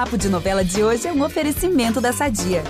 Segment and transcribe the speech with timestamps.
[0.00, 2.64] Papo de Novela de hoje é um oferecimento da Sadia.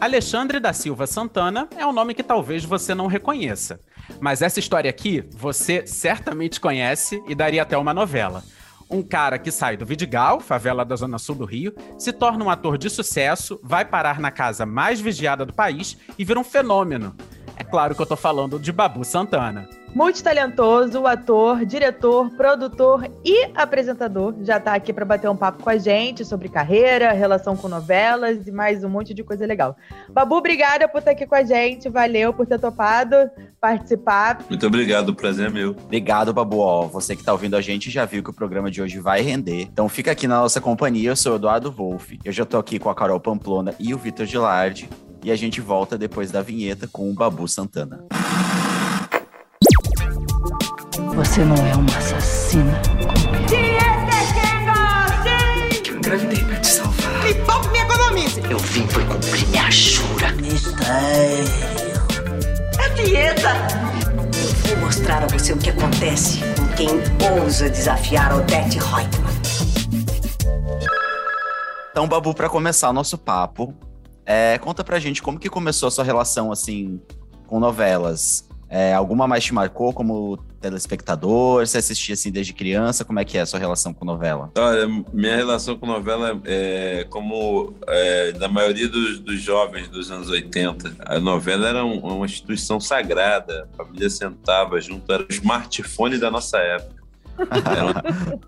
[0.00, 3.78] Alexandre da Silva Santana é um nome que talvez você não reconheça.
[4.18, 8.42] Mas essa história aqui você certamente conhece e daria até uma novela.
[8.90, 12.48] Um cara que sai do Vidigal, favela da Zona Sul do Rio, se torna um
[12.48, 17.14] ator de sucesso, vai parar na casa mais vigiada do país e vira um fenômeno.
[17.56, 19.68] É claro que eu tô falando de Babu Santana.
[19.94, 24.34] Multitalentoso, ator, diretor, produtor e apresentador.
[24.42, 28.44] Já tá aqui para bater um papo com a gente sobre carreira, relação com novelas
[28.48, 29.76] e mais um monte de coisa legal.
[30.08, 31.88] Babu, obrigada por estar aqui com a gente.
[31.88, 33.14] Valeu por ter topado
[33.60, 34.40] participar.
[34.48, 35.70] Muito obrigado, o prazer é meu.
[35.70, 36.58] Obrigado, Babu.
[36.58, 39.22] Ó, você que tá ouvindo a gente já viu que o programa de hoje vai
[39.22, 39.62] render.
[39.62, 41.10] Então fica aqui na nossa companhia.
[41.10, 42.18] Eu sou o Eduardo Wolff.
[42.24, 44.90] Eu já tô aqui com a Carol Pamplona e o Vitor Gilardi.
[45.24, 48.04] E a gente volta depois da vinheta com o Babu Santana.
[51.14, 53.54] Você não é uma assassina como eu.
[55.86, 57.24] Eu engravidei pra te salvar.
[57.24, 58.42] Me poupe me economize.
[58.50, 60.30] Eu vim por cumprir minha jura.
[60.32, 61.44] Mistério.
[62.78, 63.56] É dieta.
[64.36, 66.90] Eu vou mostrar a você o que acontece com quem
[67.40, 69.32] ousa desafiar Odette Reutemann.
[71.90, 73.72] Então, Babu, para começar o nosso papo,
[74.26, 77.00] é, conta pra gente como que começou a sua relação, assim,
[77.46, 78.48] com novelas.
[78.68, 81.64] É, alguma mais te marcou como telespectador?
[81.64, 83.04] Você assistia assim desde criança?
[83.04, 84.50] Como é que é a sua relação com novela?
[84.56, 90.28] Olha, minha relação com novela é como é, da maioria dos, dos, jovens dos anos
[90.28, 90.96] 80.
[91.00, 93.68] A novela era um, uma instituição sagrada.
[93.74, 97.03] A família sentava junto, era o smartphone da nossa época.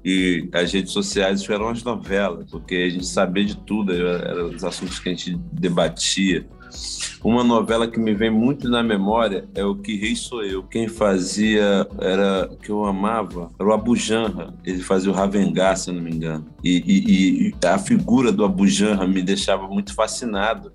[0.05, 4.65] E as redes sociais eram as novelas, porque a gente sabia de tudo, eram os
[4.65, 6.47] assuntos que a gente debatia.
[7.23, 10.62] Uma novela que me vem muito na memória é o Que Rei Sou Eu.
[10.62, 14.55] Quem fazia era que eu amava, era o Abu Janra.
[14.65, 16.47] Ele fazia o Ravengá, se não me engano.
[16.62, 20.72] E, e, e a figura do Abu Janra me deixava muito fascinado.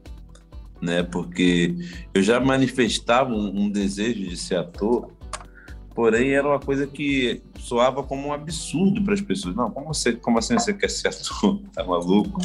[0.82, 1.76] Né, porque
[2.12, 5.12] eu já manifestava um, um desejo de ser ator,
[6.02, 9.56] porém era uma coisa que soava como um absurdo para as pessoas.
[9.56, 11.62] Não, como, você, como assim você quer ser ator?
[11.76, 12.42] Tá maluco?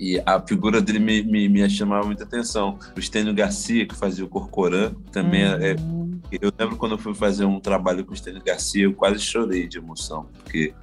[0.00, 2.76] E a figura dele me, me, me chamava muita atenção.
[2.96, 6.18] O Estênio Garcia, que fazia o Corcoran, também é, uhum.
[6.32, 9.20] é, Eu lembro quando eu fui fazer um trabalho com o Estênio Garcia, eu quase
[9.20, 10.74] chorei de emoção, porque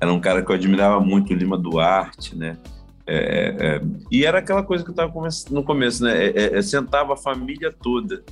[0.00, 2.56] era um cara que eu admirava muito, o Lima Duarte, né?
[3.04, 3.82] É, é, é
[4.12, 5.12] e era aquela coisa que eu estava
[5.50, 6.26] no começo, né?
[6.26, 8.22] É, é, sentava a família toda?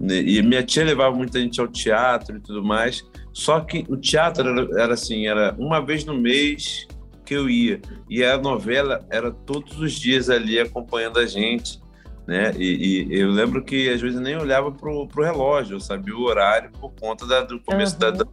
[0.00, 3.04] E minha tia levava muita gente ao teatro e tudo mais.
[3.32, 6.86] Só que o teatro era, era assim, era uma vez no mês
[7.24, 7.80] que eu ia.
[8.08, 11.80] E a novela era todos os dias ali acompanhando a gente.
[12.26, 12.54] Né?
[12.56, 16.22] E, e eu lembro que às vezes nem olhava pro, pro relógio, eu sabia o
[16.22, 18.00] horário por conta da, do começo uhum.
[18.00, 18.26] da, da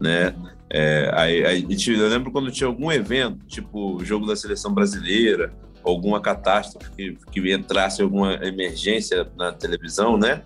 [0.00, 0.34] né?
[0.68, 5.52] É, aí, aí, eu lembro quando tinha algum evento, tipo o jogo da seleção brasileira,
[5.86, 10.42] alguma catástrofe que, que entrasse alguma emergência na televisão, né?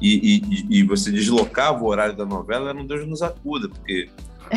[0.00, 4.08] E, e, e, você deslocava o horário da novela, era um Deus nos acuda, porque,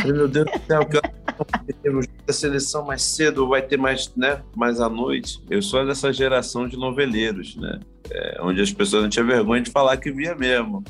[0.06, 4.80] meu Deus do céu, que temos a seleção mais cedo, vai ter mais, né, mais
[4.80, 5.44] à noite.
[5.50, 7.78] Eu sou dessa geração de noveleiros, né?
[8.10, 10.82] É, onde as pessoas não tinham vergonha de falar que via mesmo.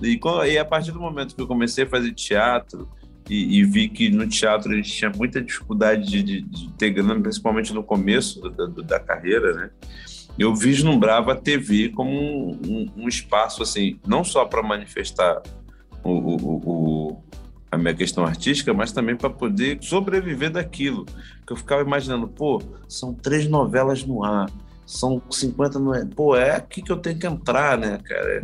[0.00, 0.18] E,
[0.50, 2.88] e a partir do momento que eu comecei a fazer teatro,
[3.28, 6.90] e, e, vi que no teatro a gente tinha muita dificuldade de, de, de ter
[6.90, 9.70] grana, principalmente no começo da, da, carreira, né?
[10.38, 15.42] Eu vislumbrava a TV como um, um, um espaço, assim, não só para manifestar
[16.02, 17.22] o, o, o,
[17.70, 21.04] a minha questão artística, mas também para poder sobreviver daquilo.
[21.46, 24.48] Que eu ficava imaginando, pô, são três novelas no ar,
[24.86, 28.42] são 50 no pô, é aqui que eu tenho que entrar, né, cara,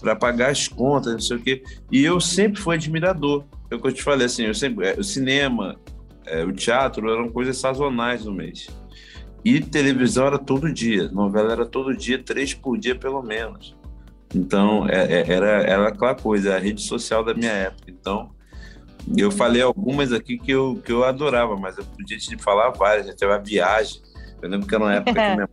[0.00, 1.62] para pagar as contas, não sei o quê.
[1.90, 4.94] E eu sempre fui admirador é o que eu te falei, assim, eu sempre, é,
[4.98, 5.76] o cinema,
[6.24, 8.68] é, o teatro eram coisas sazonais no mês.
[9.44, 13.76] E televisão era todo dia, novela era todo dia, três por dia pelo menos.
[14.34, 17.88] Então, é, é, era, era aquela coisa, a rede social da minha época.
[17.88, 18.30] Então,
[19.16, 23.08] eu falei algumas aqui que eu, que eu adorava, mas eu podia te falar várias.
[23.08, 24.02] Até a viagem.
[24.42, 25.48] Eu lembro que era uma época que minha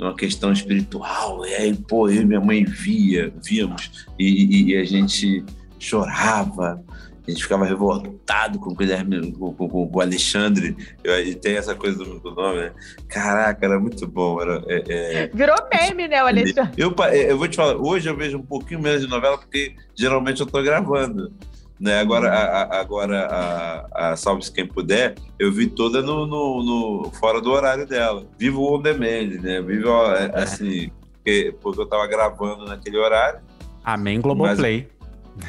[0.00, 4.76] uma questão espiritual, e aí, pô, eu e minha mãe via, víamos, e, e, e
[4.76, 5.44] a gente
[5.82, 6.82] chorava,
[7.26, 10.76] a gente ficava revoltado com o Guilherme, com, com, com o Alexandre.
[11.04, 12.72] E tem essa coisa do, do, nome, né?
[13.08, 14.40] Caraca, era muito bom.
[14.40, 15.30] Era, é, é...
[15.32, 16.72] Virou meme, né, o Alexandre?
[16.76, 20.40] Eu, eu vou te falar, hoje eu vejo um pouquinho menos de novela, porque geralmente
[20.40, 21.32] eu tô gravando.
[21.78, 22.00] Né?
[22.00, 27.40] Agora, a, agora a, a Salve-se Quem Puder, eu vi toda no, no, no, fora
[27.40, 28.24] do horário dela.
[28.36, 29.60] Vivo o on demand, né?
[29.60, 29.90] Vivo
[30.34, 33.40] assim, porque, porque eu tava gravando naquele horário.
[33.84, 34.88] Amém, Globoplay.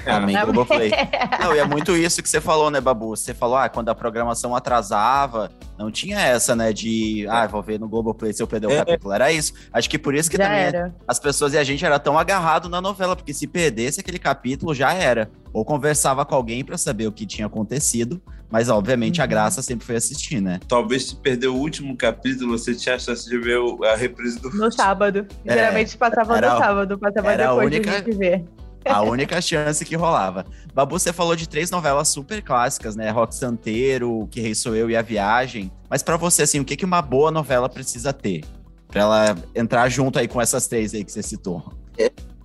[0.07, 0.44] Homem É.
[0.45, 0.91] Globoplay.
[1.39, 3.09] Não, e é muito isso que você falou, né, Babu?
[3.15, 7.80] Você falou, ah, quando a programação atrasava, não tinha essa, né, de, ah, vou ver
[7.80, 8.77] no Globoplay se eu perder o É.
[8.77, 9.13] capítulo.
[9.13, 9.53] Era isso.
[9.74, 10.95] Acho que por isso que Já também era.
[11.07, 14.74] as pessoas e a gente era tão agarrado na novela, porque se perdesse aquele capítulo,
[14.74, 15.30] já era.
[15.51, 18.19] Ou conversava com alguém pra saber o que tinha acontecido,
[18.50, 19.29] mas obviamente a Uhum.
[19.29, 20.59] graça sempre foi assistir, né?
[20.68, 24.50] Talvez se perder o último capítulo, você tinha a chance de ver a reprise do.
[24.50, 25.27] No sábado.
[25.45, 28.45] É, Geralmente passava era- no sábado, passava era a depois única- de a gente ver.
[28.85, 30.45] A única chance que rolava.
[30.74, 33.09] Babu, você falou de três novelas super clássicas, né?
[33.09, 35.71] Rock Santeiro, Que Rei Sou Eu e A Viagem.
[35.89, 38.44] Mas pra você, assim, o que que uma boa novela precisa ter?
[38.88, 41.63] Pra ela entrar junto aí com essas três aí que você citou.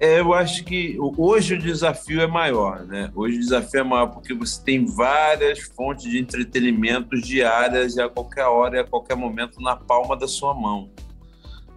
[0.00, 3.10] É, eu acho que hoje o desafio é maior, né?
[3.14, 8.08] Hoje o desafio é maior porque você tem várias fontes de entretenimento diárias e a
[8.08, 10.88] qualquer hora e a qualquer momento na palma da sua mão,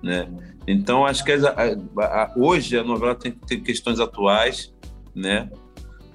[0.01, 0.27] né?
[0.68, 4.74] Então acho que a- a- hoje a novela tem que ter questões atuais,
[5.15, 5.50] né?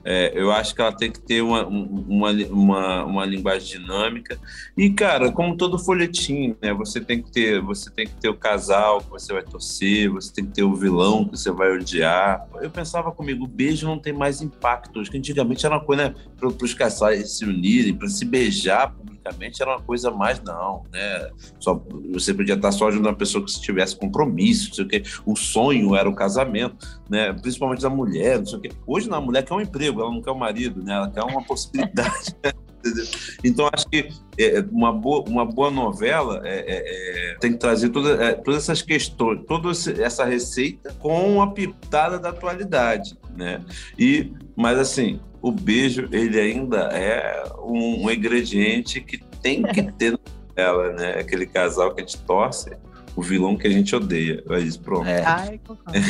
[0.08, 4.38] É, eu acho que ela tem que ter uma, um- uma, uma, uma linguagem dinâmica.
[4.76, 6.72] E, cara, como todo folhetim, né?
[6.74, 10.32] Você tem que ter, você tem que ter o casal que você vai torcer, você
[10.32, 12.46] tem que ter o vilão que você vai odiar.
[12.62, 15.00] Eu pensava comigo, beijo não tem mais impacto.
[15.00, 16.14] Acho que antigamente era uma coisa, né?
[16.38, 18.94] Para os casais se unirem, para se beijar
[19.26, 21.30] publicamente era uma coisa mais, não, né?
[21.58, 21.82] Só,
[22.12, 24.88] você podia estar só junto a uma pessoa que se tivesse compromisso, não sei o
[24.88, 25.02] quê.
[25.24, 27.32] O sonho era o casamento, né?
[27.32, 28.70] Principalmente da mulher, não sei o quê.
[28.86, 30.94] Hoje, não, a mulher quer um emprego, ela não quer um marido, né?
[30.94, 32.36] Ela quer uma possibilidade.
[32.78, 33.04] entendeu?
[33.42, 34.08] Então, acho que
[34.38, 38.62] é, uma, boa, uma boa novela é, é, é, tem que trazer toda, é, todas
[38.62, 43.64] essas questões, toda essa receita com uma pitada da atualidade, né?
[43.98, 50.10] E, mas, assim, o beijo, ele ainda é um, um ingrediente que tem que ter
[50.10, 51.20] na novela, né?
[51.20, 52.76] Aquele casal que a gente torce,
[53.14, 54.42] o vilão que a gente odeia.
[54.50, 55.06] É isso, pronto.
[55.06, 55.24] É.
[55.24, 56.00] Ai, concordo.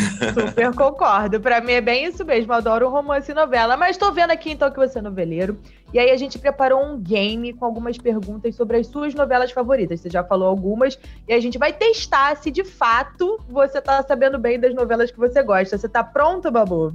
[0.41, 1.39] Super concordo.
[1.39, 2.51] Pra mim é bem isso mesmo.
[2.51, 3.77] Eu adoro romance e novela.
[3.77, 5.59] Mas tô vendo aqui então que você é noveleiro.
[5.93, 10.01] E aí a gente preparou um game com algumas perguntas sobre as suas novelas favoritas.
[10.01, 10.99] Você já falou algumas.
[11.29, 15.19] E a gente vai testar se de fato você tá sabendo bem das novelas que
[15.19, 15.77] você gosta.
[15.77, 16.95] Você tá pronto, Babu?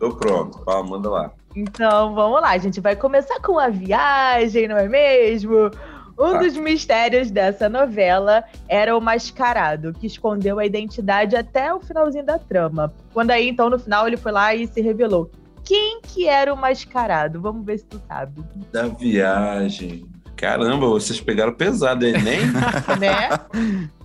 [0.00, 0.64] Tô pronto.
[0.64, 1.32] Fala, manda lá.
[1.56, 2.50] Então vamos lá.
[2.50, 5.70] A gente vai começar com a viagem, não é mesmo?
[6.18, 6.38] Um Tá.
[6.38, 12.38] dos mistérios dessa novela era o mascarado, que escondeu a identidade até o finalzinho da
[12.38, 12.92] trama.
[13.12, 15.30] Quando aí, então, no final, ele foi lá e se revelou.
[15.64, 17.40] Quem que era o mascarado?
[17.40, 18.42] Vamos ver se tu sabe.
[18.72, 20.06] Da viagem.
[20.36, 22.40] Caramba, vocês pegaram pesado, Enem?
[23.00, 23.88] Né?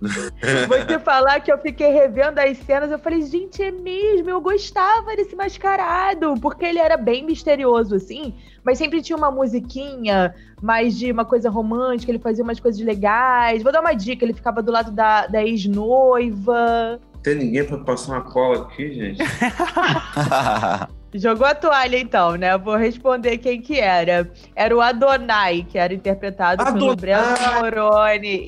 [0.68, 5.16] Você falar que eu fiquei revendo as cenas, eu falei, gente, é mesmo, eu gostava
[5.16, 8.34] desse mascarado, porque ele era bem misterioso, assim,
[8.64, 13.62] mas sempre tinha uma musiquinha mais de uma coisa romântica, ele fazia umas coisas legais.
[13.62, 17.00] Vou dar uma dica, ele ficava do lado da, da ex-noiva.
[17.22, 19.22] Tem ninguém pra passar uma cola aqui, gente?
[21.14, 22.52] Jogou a toalha, então, né?
[22.52, 24.30] Eu Vou responder quem que era.
[24.54, 26.96] Era o Adonai, que era interpretado pelo Adonai!
[26.96, 28.44] Breno Moroni.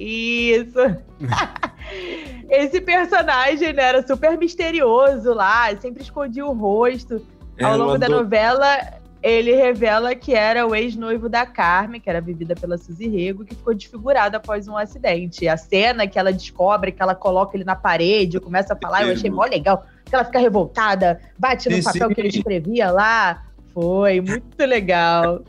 [0.53, 0.79] Isso.
[2.51, 7.25] Esse personagem né, era super misterioso lá, sempre escondia o rosto.
[7.61, 12.21] Ao Era longo da novela, ele revela que era o ex-noivo da Carmen, que era
[12.21, 15.47] vivida pela Suzy Rego, que ficou desfigurado após um acidente.
[15.47, 19.13] A cena que ela descobre que ela coloca ele na parede, começa a falar, eu
[19.13, 19.85] achei mó legal.
[20.11, 22.15] Que ela fica revoltada, bate no Sim, papel sim.
[22.15, 23.45] que ele escrevia lá.
[23.73, 25.43] Foi muito legal.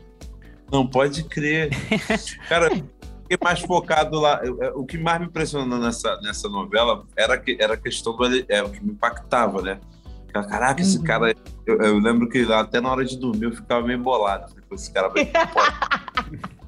[0.70, 1.70] Não pode crer.
[2.48, 4.40] Cara, eu fiquei mais focado lá.
[4.44, 8.24] Eu- O que mais me impressionou nessa, nessa novela era, que, era a questão do.
[8.48, 9.80] É, o que me impactava, né?
[10.32, 11.04] Cara, Caraca, esse Uhum.
[11.04, 11.34] cara.
[11.66, 14.48] Eu, eu lembro que até na hora de dormir eu ficava meio bolado.
[14.48, 15.28] Falei, "Pô, esse cara vai.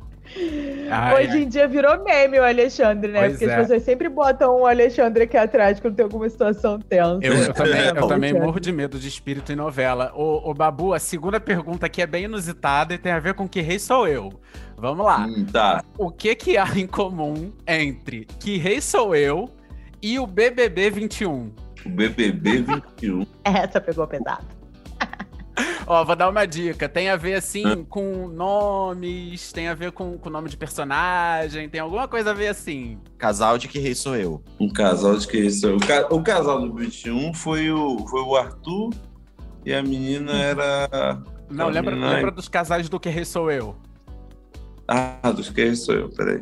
[0.90, 3.20] Ai, Hoje em dia virou meme o Alexandre, né?
[3.20, 3.54] Pois Porque é.
[3.54, 7.20] as pessoas sempre botam um Alexandre aqui atrás quando tem alguma situação tensa.
[7.22, 8.46] Eu, eu também, É eu também Thiago.
[8.46, 10.12] morro de medo de espírito em novela.
[10.14, 13.48] Ô, ô, Babu, a segunda pergunta aqui é bem inusitada e tem a ver com
[13.48, 14.32] que rei sou eu.
[14.76, 15.26] Vamos lá.
[15.26, 15.82] Hum, tá.
[15.96, 19.48] O que que há em comum entre que rei sou eu
[20.02, 21.52] e o BBB 21?
[21.86, 23.26] O BBB 21.
[23.44, 24.44] Essa pegou pesado.
[25.86, 26.88] Ó, vou dar uma dica.
[26.88, 31.80] Tem a ver, assim, com nomes, tem a ver com o nome de personagem, tem
[31.80, 32.98] alguma coisa a ver assim.
[33.18, 34.42] Casal de que rei sou eu.
[34.58, 35.74] Um casal de que isso?
[35.76, 38.94] O, ca- o casal do 21 foi o, foi o Arthur
[39.64, 41.22] e a menina era.
[41.50, 43.76] Não, A lembra, menina- lembra dos casais do que rei sou eu?
[44.88, 46.40] Ah, dos que isso sou eu, peraí.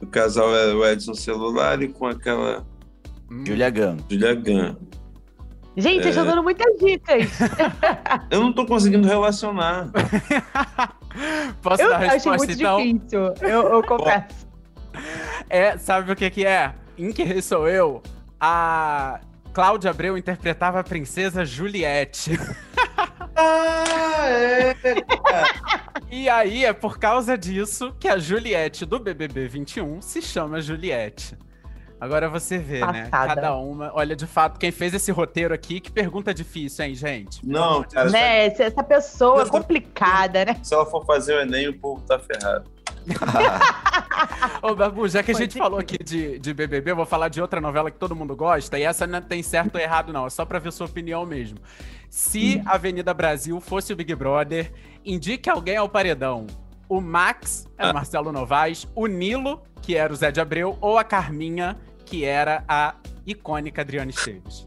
[0.00, 2.66] O casal era o Edson Celular e com aquela
[3.30, 3.44] Hum.
[3.46, 3.96] Julia Gunn.
[4.10, 4.74] Julia Gunn.
[5.76, 6.08] Gente, vocês É.
[6.10, 7.28] estão dando muitas dicas.
[8.30, 9.88] Eu não tô conseguindo relacionar.
[11.62, 12.76] Posso Eu dar a resposta, muito então?
[12.78, 13.34] difícil.
[13.40, 14.46] Eu, eu confesso.
[15.48, 16.74] É, sabe o que que é?
[16.98, 18.02] Em que rei sou eu?
[18.40, 19.20] A
[19.52, 22.38] Cláudia Abreu interpretava a princesa Juliette.
[23.34, 24.76] Ah, é.
[26.10, 31.36] E aí é por causa disso que a Juliette do BBB 21 se chama Juliette.
[32.02, 33.06] Agora você vê, né?
[33.08, 33.34] Passada.
[33.36, 33.92] Cada uma.
[33.94, 37.46] Olha, de fato, quem fez esse roteiro aqui, que pergunta difícil, hein, gente?
[37.46, 38.46] Não, cara, Né?
[38.46, 40.56] Essa- Essa pessoa é complicada, né?
[40.64, 42.64] se ela for fazer o Enem, o povo tá ferrado.
[44.62, 47.28] Ô, Babu, já que a Pode gente falou aqui de, de BBB, eu vou falar
[47.28, 50.26] de outra novela que todo mundo gosta, e essa não tem certo ou errado, não,
[50.26, 51.58] é só pra ver sua opinião mesmo.
[52.10, 54.72] Se a Avenida Brasil fosse o Big Brother,
[55.04, 56.48] indique alguém ao paredão.
[56.88, 60.98] O Max, é o Marcelo Novaes, o Nilo, que era o Zé de Abreu, ou
[60.98, 61.76] a Carminha,
[62.12, 62.94] que era a
[63.26, 64.66] icônica Adriana Esteves.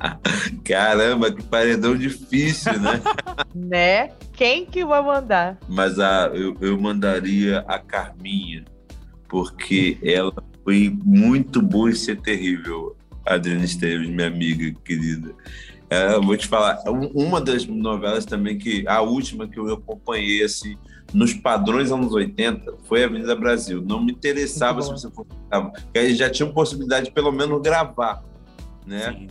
[0.64, 2.98] Caramba, que paredão difícil, né?
[3.54, 4.10] Né?
[4.32, 5.58] Quem que vai mandar?
[5.68, 8.64] Mas a, eu, eu mandaria a Carminha,
[9.28, 10.32] porque ela
[10.64, 15.34] foi muito boa em ser terrível, Adriana Esteves, minha amiga querida.
[15.92, 20.42] É, vou te falar, um- uma das novelas também que, a última que eu acompanhei,
[20.42, 20.74] assim,
[21.12, 23.82] nos padrões anos 80, foi Avenida Brasil.
[23.82, 28.22] Não me interessava se você fosse porque aí já tinha possibilidade de pelo menos gravar,
[28.86, 29.12] né?
[29.12, 29.28] Sim.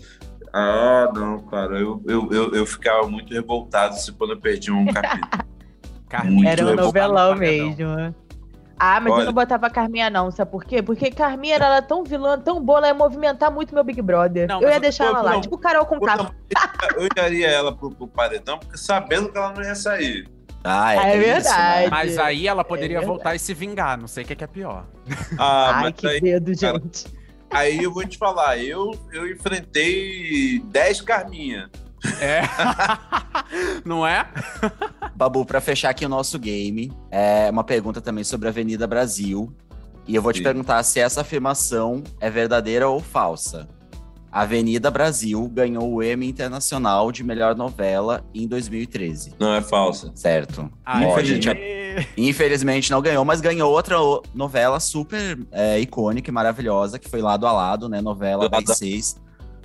[0.53, 4.85] Ah, não, cara, eu, eu, eu, eu ficava muito revoltado se quando eu perdi um
[4.85, 5.29] capítulo.
[6.45, 8.15] Era um novelão mesmo.
[8.83, 10.81] Ah, mas eu Olha- não botava a Carminha, não, sabe por quê?
[10.81, 14.47] Porque Carminha era ela tão vilã, tão boa, ela ia movimentar muito meu Big Brother.
[14.47, 16.31] Não, eu ia eu- deixar ela lá, não, tipo Carol com K.
[16.97, 20.27] eu daria ela pro, pro paredão, porque sabendo que ela não ia sair.
[20.63, 21.81] Ah, é, Ah, é tem isso, verdade.
[21.83, 21.87] né?
[21.91, 23.07] Mas aí ela poderia verdade.
[23.07, 24.85] voltar e se vingar, não sei o que é, que é pior.
[25.37, 26.79] Ah, Ai, mas que aí, dedo, cara.
[26.79, 27.05] gente.
[27.51, 31.69] aí eu vou te falar, eu, eu enfrentei 10 Carminha.
[32.19, 32.41] É.
[33.85, 34.27] não é?
[35.15, 39.53] Babu, pra fechar aqui o nosso game, é uma pergunta também sobre a Avenida Brasil.
[40.07, 40.43] E eu vou te Sim.
[40.43, 43.67] perguntar se essa afirmação é verdadeira ou falsa.
[44.31, 49.33] A Avenida Brasil ganhou o Emmy Internacional de Melhor Novela em 2013.
[49.37, 50.09] Não, é falsa.
[50.15, 50.71] Certo.
[50.85, 51.59] Ai, Ó, Infelizmente.
[51.59, 53.97] gente, Infelizmente não ganhou, mas ganhou outra
[54.33, 57.99] novela super é, icônica e maravilhosa, que foi Lado a Lado, né?
[57.99, 59.17] Novela das seis,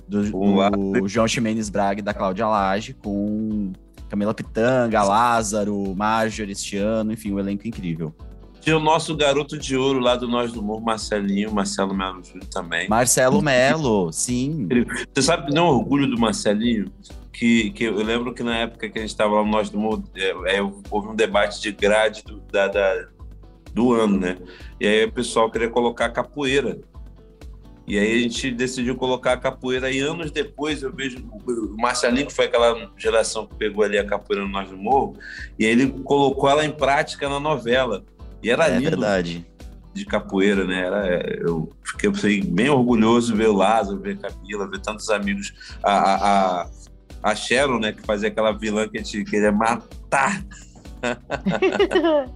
[0.07, 3.71] do, Um do João Ximenes Braga e da Cláudia Lage, com
[4.09, 8.13] Camila Pitanga, Lázaro, Marjorie este ano, enfim, um elenco incrível.
[8.61, 12.47] Tinha o nosso garoto de ouro lá do Nós do Humor, Marcelinho, Marcelo Melo Júnior
[12.49, 12.87] também.
[12.89, 14.67] Marcelo Melo, sim.
[15.13, 16.85] Você sabe que não orgulho do Marcelinho?
[17.31, 19.77] Que, que eu lembro que na época que a gente estava lá no Nós do
[19.77, 23.07] Humor, é, é, houve um debate de grade do, da, da-
[23.73, 24.37] do ano, né?
[24.81, 26.79] E aí o pessoal queria colocar capoeira.
[27.87, 29.89] E aí a gente decidiu colocar a capoeira.
[29.89, 34.05] E anos depois eu vejo o Marcelinho, que foi aquela geração que pegou ali a
[34.05, 35.15] capoeira no Nós do Morro,
[35.57, 38.03] e aí ele colocou ela em prática na novela.
[38.43, 39.45] E era É lindo verdade.
[39.93, 40.81] de capoeira, né?
[40.85, 45.09] Era, eu fiquei assim, bem orgulhoso de ver o Lázaro, ver a Camila, ver tantos
[45.09, 45.53] amigos.
[45.81, 46.69] A, a, a,
[47.23, 47.93] a Sharon, né?
[47.93, 50.43] Que fazia aquela vilã que a gente queria matar.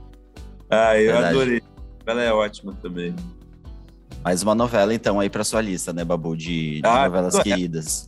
[0.74, 1.36] Ah, eu Verdade.
[1.36, 1.62] adorei.
[2.06, 3.14] Ela é ótima também.
[4.24, 7.44] Mais uma novela, então, aí pra sua lista, né, Babu, de, de Ah, novelas é.
[7.44, 8.08] queridas.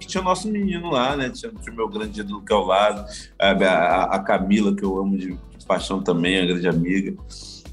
[0.00, 1.30] Tinha o nosso menino lá, né?
[1.30, 3.06] Tinha, tinha o meu grande ídolo que é o Lázaro,
[3.38, 7.16] a, a, a Camila, que eu amo de, de paixão também, a grande amiga.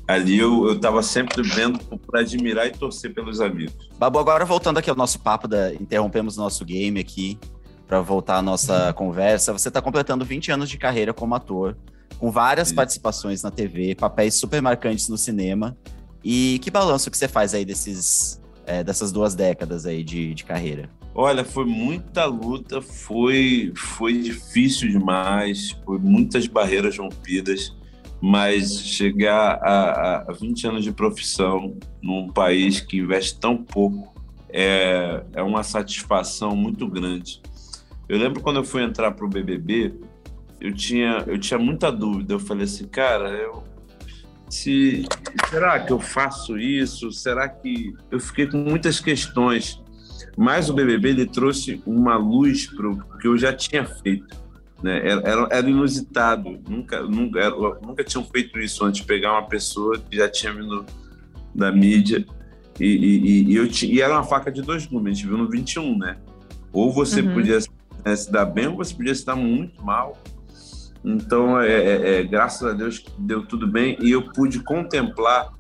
[0.07, 3.89] Ali eu, eu tava sempre vendo para admirar e torcer pelos amigos.
[3.99, 7.37] Babu, agora voltando aqui ao nosso papo, da, interrompemos o nosso game aqui
[7.87, 9.51] para voltar à nossa conversa.
[9.51, 11.77] Você está completando 20 anos de carreira como ator,
[12.17, 12.75] com várias Sim.
[12.75, 15.77] participações na TV, papéis super marcantes no cinema.
[16.23, 20.43] E que balanço que você faz aí desses, é, dessas duas décadas aí de, de
[20.43, 20.89] carreira?
[21.15, 27.75] Olha, foi muita luta, foi, foi difícil demais, foi muitas barreiras rompidas,
[28.19, 34.13] mas chegar a, a 20 anos de profissão num país que investe tão pouco
[34.49, 37.41] é, é uma satisfação muito grande.
[38.07, 39.93] Eu lembro quando eu fui entrar para o BBB,
[40.61, 42.35] eu tinha, eu tinha muita dúvida.
[42.35, 43.63] Eu falei assim, cara, eu,
[44.53, 45.05] se,
[45.49, 47.11] será que eu faço isso?
[47.11, 49.81] Será que eu fiquei com muitas questões?
[50.37, 54.35] Mas o BBB ele trouxe uma luz para o que eu já tinha feito.
[54.81, 54.97] Né?
[55.09, 60.17] Era, era, inusitado, nunca, nunca, era- nunca tinham feito isso antes, pegar uma pessoa que
[60.17, 60.85] já tinha vindo
[61.55, 62.25] da mídia
[62.79, 65.47] e, e, e eu e era uma faca de dois gumes, a gente viu no
[65.49, 66.17] 21, né?
[66.71, 67.33] Ou você Uhum.
[67.33, 67.59] podia
[68.03, 70.17] né, se dar bem ou você podia se dar muito mal.
[71.03, 75.51] Então, é, é, é, graças a Deus deu tudo bem e eu pude contemplar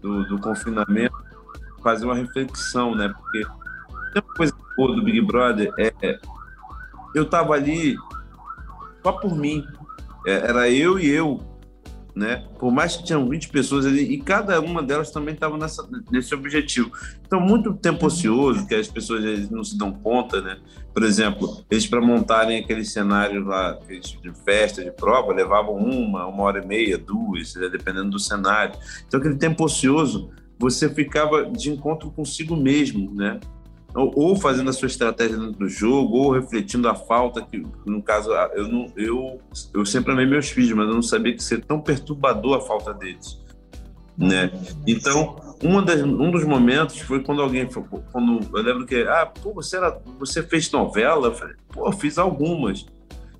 [0.00, 1.14] do, do confinamento,
[1.82, 3.08] fazer uma reflexão, né?
[3.08, 3.44] Porque
[4.14, 6.18] uma coisa boa do Big Brother é, é
[7.14, 7.96] eu tava ali
[9.02, 9.66] só por mim.
[10.26, 11.40] É, era eu e eu.
[12.14, 12.44] Né?
[12.58, 15.56] Por mais que tinham 20 pessoas ali, e cada uma delas também estava
[16.10, 16.92] nesse objetivo.
[17.26, 20.58] Então, muito tempo ocioso, que as pessoas eles não se dão conta, né?
[20.92, 26.42] Por exemplo, eles para montarem aquele cenário lá de festa, de prova, levavam uma, uma
[26.42, 27.68] hora e meia, duas, né?
[27.68, 28.74] dependendo do cenário.
[29.06, 33.40] Então, aquele tempo ocioso, você ficava de encontro consigo mesmo, né?
[33.94, 38.30] Ou fazendo a sua estratégia dentro do jogo, ou refletindo a falta que, no caso,
[38.54, 39.40] eu não, eu,
[39.74, 42.94] eu sempre amei meus filhos, mas eu não sabia que ser tão perturbador a falta
[42.94, 43.38] deles,
[44.16, 44.50] né?
[44.86, 45.36] Então,
[45.84, 47.68] das, um dos momentos foi quando alguém,
[48.10, 51.28] quando eu lembro que, ah, pô, você era, você fez novela?
[51.28, 52.86] Eu falei, pô, fiz algumas.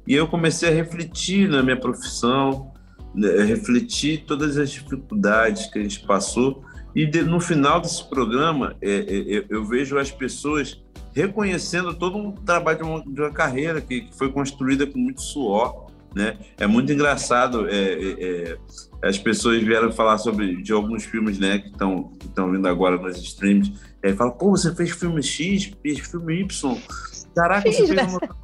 [0.06, 2.72] E eu comecei a refletir na minha profissão,
[3.14, 8.76] né, refletir todas as dificuldades que a gente passou e de, no final desse programa,
[8.80, 10.80] é, é, é, eu vejo as pessoas
[11.14, 15.20] reconhecendo todo um trabalho de uma, de uma carreira que, que, foi construída com muito
[15.20, 15.90] suor.
[16.14, 16.36] Né?
[16.58, 17.66] É muito engraçado.
[17.68, 18.58] É, é, é
[19.02, 22.12] as pessoas vieram falar sobre de alguns filmes né, que estão
[22.52, 23.72] vindo agora nos streams.
[24.02, 26.78] É, fala, pô, você fez filme X, fez filme Y.
[27.34, 28.42] Caraca, Fiz, você fez uma...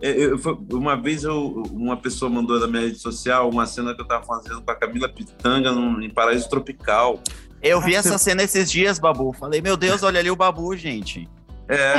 [0.00, 0.36] Eu,
[0.72, 4.24] uma vez eu, uma pessoa mandou na minha rede social uma cena que eu estava
[4.24, 7.20] fazendo com a Camila Pitanga em Paraíso Tropical.
[7.62, 9.32] Eu vi essa cena esses dias, Babu.
[9.32, 11.28] Falei, meu Deus, olha ali o Babu, gente.
[11.68, 11.94] É.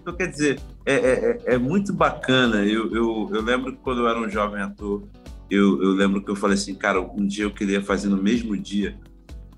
[0.00, 2.64] então, quer dizer, é, é, é, é muito bacana.
[2.64, 5.04] Eu, eu, eu lembro que quando eu era um jovem ator,
[5.50, 8.56] eu, eu lembro que eu falei assim, cara, um dia eu queria fazer no mesmo
[8.56, 8.98] dia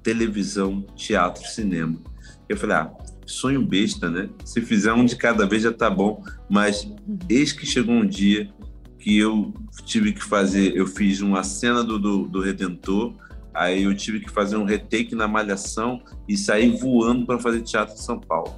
[0.02, 1.99] televisão, teatro, cinema.
[2.49, 2.90] Eu falei, ah,
[3.26, 4.28] sonho besta, né?
[4.44, 6.25] Se fizer um de cada vez já tá bom.
[6.49, 6.88] Mas
[7.28, 8.49] eis que chegou um dia
[8.99, 9.52] que eu
[9.85, 13.14] tive que fazer, eu fiz uma cena do, do, do Redentor,
[13.58, 17.92] Aí eu tive que fazer um retake na Malhação e sair voando para fazer teatro
[17.92, 18.54] em São Paulo.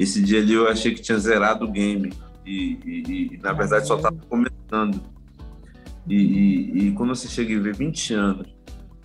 [0.00, 2.12] Esse dia ali eu achei que tinha zerado o game
[2.44, 5.00] e, e, e na verdade só estava começando.
[6.08, 8.48] E, e, quando você chega e vê 20 anos,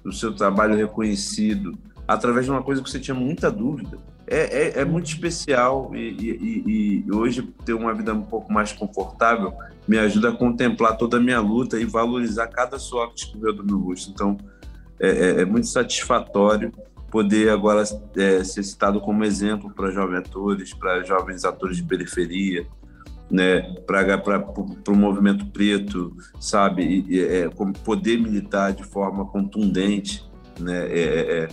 [0.03, 1.77] o seu trabalho reconhecido,
[2.07, 7.05] através de uma coisa que você tinha muita dúvida, é, é, é muito especial e,
[7.13, 9.53] hoje ter uma vida um pouco mais confortável
[9.87, 13.63] me ajuda a contemplar toda a minha luta e valorizar cada suor que escorreu do
[13.63, 14.09] meu rosto.
[14.09, 14.35] Então,
[14.99, 16.71] é, é, é muito satisfatório
[17.09, 17.83] poder agora
[18.15, 22.67] é, ser citado como exemplo para jovens atores, para jovens atores de periferia,
[23.29, 24.21] né, para
[24.87, 30.23] o movimento preto, sabe, é, como poder militar de forma contundente,
[30.59, 31.47] né, é, é, é.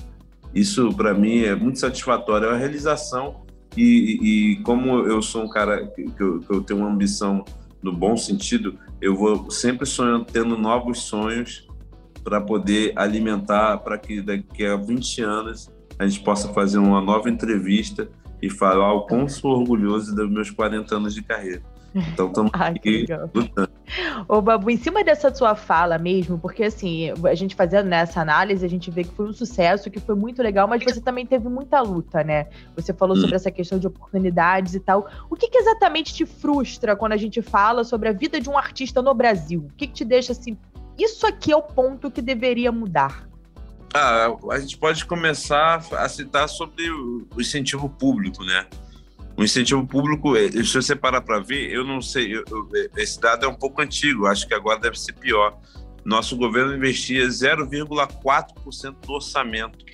[0.54, 3.44] Isso para mim é muito satisfatório, é uma realização
[3.76, 7.44] e, e como eu sou um cara que eu, que eu, tenho uma ambição
[7.83, 11.63] no bom sentido, eu vou sempre sonhando, tendo novos sonhos
[12.24, 17.28] para poder alimentar, para que daqui a 20 anos a gente possa fazer uma nova
[17.28, 18.08] entrevista
[18.42, 21.62] e falar o quão sou orgulhoso dos meus 40 anos de carreira.
[21.94, 23.70] Então estamos aqui lutando.
[24.26, 28.64] Ô, Babu, em cima dessa sua fala mesmo, porque assim, a gente fazendo nessa análise,
[28.64, 31.48] a gente vê que foi um sucesso, que foi muito legal, mas você também teve
[31.48, 32.46] muita luta, né?
[32.74, 33.20] Você falou hum.
[33.20, 35.08] sobre essa questão de oportunidades e tal.
[35.30, 38.58] O que, que, exatamente te frustra quando a gente fala sobre a vida de um
[38.58, 39.68] artista no Brasil?
[39.72, 40.56] O que, que te deixa assim
[40.98, 43.28] isso aqui é o ponto que deveria mudar.
[43.92, 48.66] Ah, a gente pode começar a citar sobre o incentivo público, né?
[49.37, 52.44] O incentivo público, eh, se você parar para ver, eu não sei, eu,
[52.96, 55.59] esse dado é um pouco antigo, acho que agora deve ser pior.
[56.04, 59.85] Nosso governo investia 0,4% do orçamento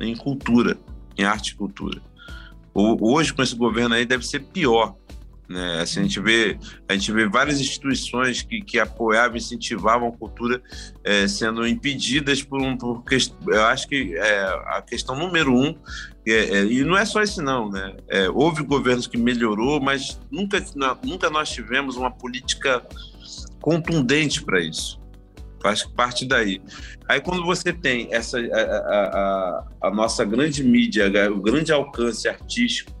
[0.00, 0.76] em cultura,
[1.16, 2.02] em arte e cultura.
[2.74, 4.96] Hoje, com esse governo aí, deve ser pior.
[5.48, 5.80] Né?
[5.80, 10.62] Assim, a, gente vê, a gente vê várias instituições que, que apoiavam, incentivavam a cultura
[11.02, 12.76] é, sendo impedidas por um.
[12.76, 13.02] Por,
[13.48, 15.76] eu acho que é, a questão número um,
[16.26, 17.70] é, é, e não é só isso, não.
[17.70, 17.94] Né?
[18.08, 20.64] É, houve governos que melhorou, mas nunca,
[21.04, 22.82] nunca nós tivemos uma política
[23.60, 25.02] contundente para isso.
[25.62, 26.60] Acho que parte daí.
[27.08, 32.28] Aí quando você tem essa a, a, a, a nossa grande mídia, o grande alcance
[32.28, 32.92] artístico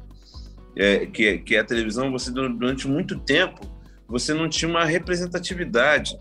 [0.76, 3.74] é, que, é, que é a televisão, você durante muito tempo
[4.06, 6.16] você não tinha uma representatividade.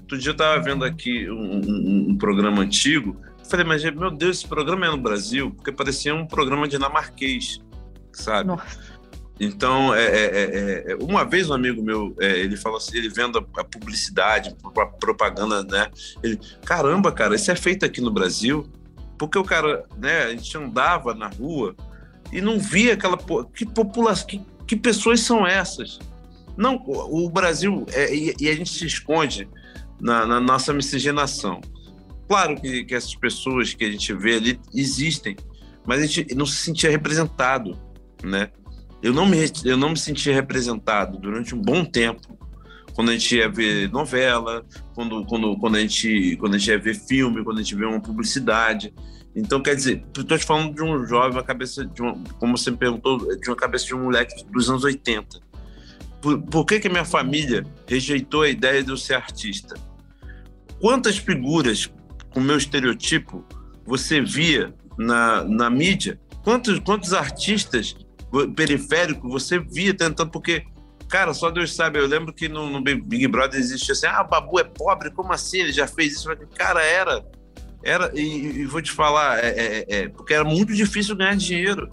[0.00, 4.10] Outro dia eu estava vendo aqui um, um, um, programa antigo, eu falei, mas meu
[4.10, 7.60] Deus, esse programa é no Brasil, porque parecia um programa dinamarquês,
[8.12, 8.48] sabe?
[8.48, 8.96] Nossa.
[9.38, 13.10] Então, é, é, é, é uma vez um amigo meu, é, ele falou assim, ele
[13.10, 15.90] vendo a, a publicidade, a propaganda, né?
[16.22, 18.66] Ele, caramba, cara, isso é feito aqui no Brasil,
[19.18, 20.24] porque o cara, né?
[20.24, 21.76] A gente andava na rua,
[22.32, 23.18] e não via aquela
[23.54, 25.98] que população, que, que pessoas são essas?
[26.56, 29.48] Não, o Brasil é, e, e, a gente se esconde
[30.00, 31.60] na, na nossa miscigenação.
[32.28, 35.36] Claro que, que, essas pessoas que a gente vê ali existem,
[35.84, 37.78] mas a gente não se sentia representado,
[38.24, 38.50] né?
[39.02, 42.36] Eu não me, eu não me sentia representado durante um bom tempo
[42.96, 46.78] quando a gente ia ver novela, quando, quando, quando, a gente, quando a gente ia
[46.78, 48.92] ver filme, quando a gente vê uma publicidade.
[49.36, 52.70] Então, quer dizer, estou te falando de um jovem, uma cabeça de uma, como você
[52.70, 55.38] me perguntou, de uma cabeça de um moleque dos anos 80.
[56.22, 59.78] Por, por que, que minha família rejeitou a ideia de eu ser artista?
[60.80, 61.92] Quantas figuras
[62.30, 63.44] com meu estereotipo
[63.84, 66.18] você via na, na mídia?
[66.42, 67.94] Quantos, quantos artistas
[68.56, 70.30] periféricos você via tentando?
[70.30, 70.64] Porque
[71.08, 71.98] Cara, só Deus sabe.
[71.98, 75.60] Eu lembro que no, no Big Brother existia assim: ah, Babu é pobre, como assim?
[75.60, 76.28] Ele já fez isso?
[76.56, 77.24] Cara, era.
[77.82, 81.90] Era, e, e vou te falar, é, é, é, porque era muito difícil ganhar dinheiro.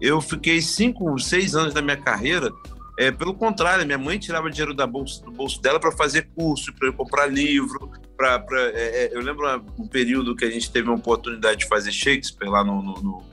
[0.00, 2.50] Eu fiquei cinco, seis anos da minha carreira.
[2.98, 6.72] É, pelo contrário, minha mãe tirava dinheiro da bolsa, do bolso dela para fazer curso,
[6.74, 7.90] para comprar livro.
[8.16, 9.46] Pra é, é, eu lembro
[9.78, 13.24] um período que a gente teve a oportunidade de fazer Shakespeare lá no, no, no,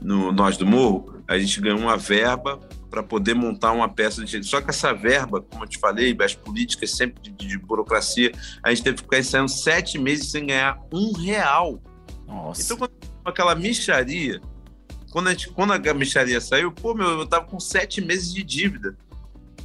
[0.00, 1.22] no Nós do Morro.
[1.26, 2.60] A gente ganhou uma verba
[2.94, 6.32] para poder montar uma peça de Só que essa verba, como eu te falei, as
[6.32, 8.30] políticas sempre de, de burocracia,
[8.62, 11.82] a gente teve que ficar ensaiando sete meses sem ganhar um real.
[12.24, 12.62] Nossa.
[12.62, 12.92] Então, quando
[13.24, 14.40] aquela micharia,
[15.10, 18.44] quando a, gente, quando a micharia saiu, pô, meu, eu tava com sete meses de
[18.44, 18.96] dívida.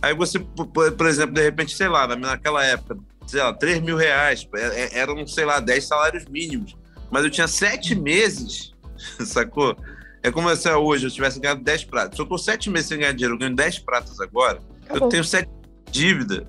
[0.02, 4.48] Aí você, por, exemplo, de repente, sei lá, naquela época, sei lá, 3 mil reais,
[4.56, 6.76] é, é, eram, sei lá, 10 salários mínimos.
[7.12, 8.74] Mas eu tinha sete meses,
[9.24, 9.78] sacou?
[10.22, 12.16] É como se hoje eu tivesse ganhado 10 pratas.
[12.16, 15.08] Se eu tô sete meses sem ganhar dinheiro, eu ganho 10 pratas agora, Acabou.
[15.08, 15.50] eu tenho sete
[15.92, 16.46] dívida,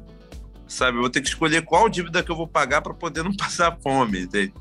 [0.67, 0.97] sabe?
[0.97, 3.77] Eu vou ter que escolher qual dívida que eu vou pagar para poder não passar
[3.83, 4.23] fome.
[4.23, 4.53] Entende?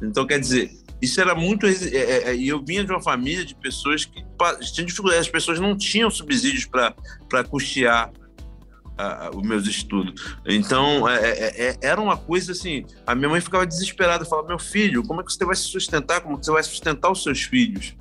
[0.00, 0.70] Então, quer dizer,
[1.00, 1.66] isso era muito.
[1.66, 4.24] É, é, é, e eu vinha de uma família de pessoas que
[4.72, 10.36] tinham dificuldade, as pessoas não tinham subsídios para custear uh, os meus estudos.
[10.46, 12.84] Então, é, é, é, era uma coisa assim.
[13.06, 16.20] A minha mãe ficava desesperada, falava: Meu filho, como é que você vai se sustentar?
[16.20, 17.96] Como você vai sustentar os seus filhos?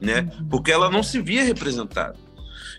[0.00, 0.28] Né?
[0.50, 2.16] Porque ela não se via representada.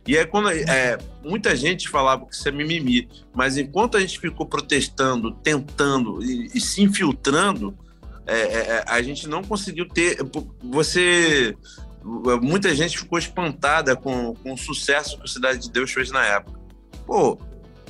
[0.07, 4.19] E aí, quando é, muita gente falava que isso é mimimi, mas enquanto a gente
[4.19, 7.77] ficou protestando, tentando e, e se infiltrando,
[8.25, 10.17] é, é, é a gente não conseguiu ter.
[10.63, 11.55] Você.
[12.41, 16.23] Muita gente ficou espantada com, com o sucesso que o Cidade de Deus fez na
[16.23, 16.57] época.
[17.05, 17.37] Pô,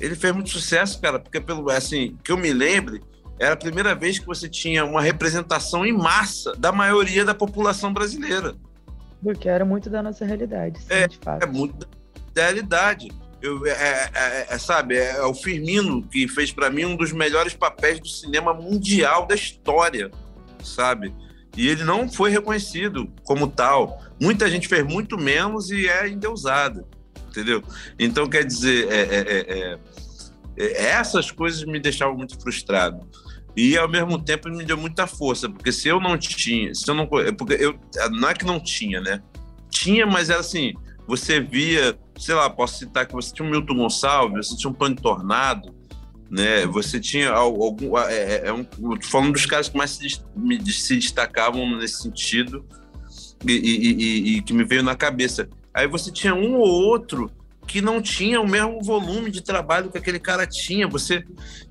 [0.02, 3.02] ele fez muito sucesso, cara, porque, pelo assim, que eu me lembre,
[3.40, 7.94] era a primeira vez que você tinha uma representação em massa da maioria da população
[7.94, 8.56] brasileira.
[9.22, 11.44] Porque era muito da nossa realidade, sim, é, de fato.
[11.44, 11.88] É muito
[12.34, 13.12] da realidade.
[13.42, 17.12] Eu, é, é, é, é sabe, é, o Firmino que fez para mim um dos
[17.12, 20.12] melhores papéis do cinema mundial da história,
[20.64, 21.14] sabe?
[21.56, 24.02] E ele não foi reconhecido como tal.
[24.20, 26.86] Muita gente fez muito menos e é endeusada,
[27.30, 27.64] entendeu?
[27.98, 28.88] Então, quer dizer,
[30.56, 33.08] essas coisas me deixavam muito frustrado
[33.58, 36.94] e ao mesmo tempo me deu muita força, porque se eu não tinha, se eu
[36.94, 37.76] não, porque eu
[38.12, 39.20] não é que não tinha, né?
[39.68, 40.76] Tinha, mas era assim,
[41.08, 44.76] você via, sei lá, posso citar que você tinha um Milton Gonçalves, você tinha um
[44.76, 45.74] Plano Tornado,
[46.30, 46.68] né?
[46.68, 48.64] Você tinha algum, é, é, é um,
[49.02, 50.22] falando dos caras que mais se,
[50.72, 52.64] se destacavam nesse sentido
[53.44, 55.50] e, e, e, e que me veio na cabeça.
[55.74, 57.32] Aí você tinha um ou outro
[57.68, 60.88] que não tinha o mesmo volume de trabalho que aquele cara tinha.
[60.88, 61.24] Você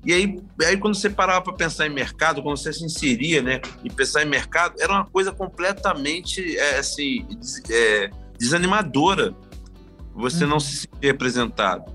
[0.05, 3.59] e aí, aí quando você parava para pensar em mercado, quando você se inseria, né,
[3.83, 7.27] e pensar em mercado, era uma coisa completamente é, assim
[7.69, 9.35] é, desanimadora.
[10.13, 10.51] Você uhum.
[10.51, 11.91] não se sentia representado.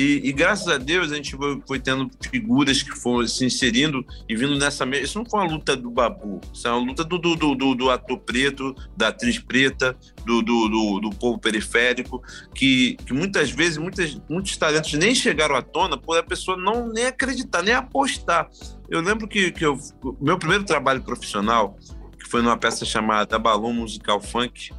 [0.00, 4.02] E, e, graças a Deus a gente foi, foi, tendo figuras que foram se inserindo
[4.26, 5.04] e vindo nessa mesma.
[5.04, 7.90] Isso não foi uma luta do Babu, isso é uma luta do, do, do, do
[7.90, 12.22] ator preto, da atriz preta, do, do, do, povo periférico,
[12.54, 16.88] que, que muitas vezes muitas, muitos talentos nem chegaram à tona por a pessoa não
[16.88, 18.48] nem acreditar, nem apostar.
[18.88, 19.78] Eu lembro que, que eu,
[20.18, 21.76] meu primeiro trabalho profissional,
[22.18, 24.70] que foi numa peça chamada Balão Musical Funk,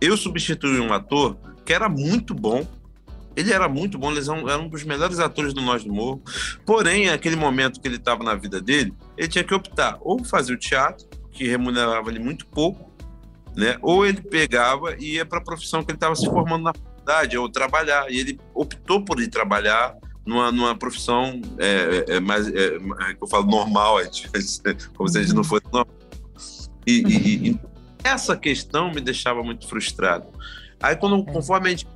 [0.00, 2.64] eu substituí um ator que era muito bom,
[3.36, 6.22] ele era muito bom, ele era um dos melhores atores do Nós do Morro.
[6.64, 10.52] Porém, naquele momento que ele estava na vida dele, ele tinha que optar ou fazer
[10.52, 12.92] o teatro, que remunerava ele muito pouco,
[13.56, 13.76] né?
[13.82, 17.38] ou ele pegava e ia para a profissão que ele estava se formando na faculdade,
[17.38, 18.10] ou trabalhar.
[18.10, 23.14] E ele optou por ir trabalhar numa, numa profissão é, é, é mais, é, é,
[23.14, 24.04] que eu falo, normal, é,
[24.94, 25.88] como se a gente não fosse normal.
[26.86, 27.60] E, e, e
[28.04, 30.26] essa questão me deixava muito frustrado
[30.82, 31.32] Aí, quando, é.
[31.32, 31.86] conforme a gente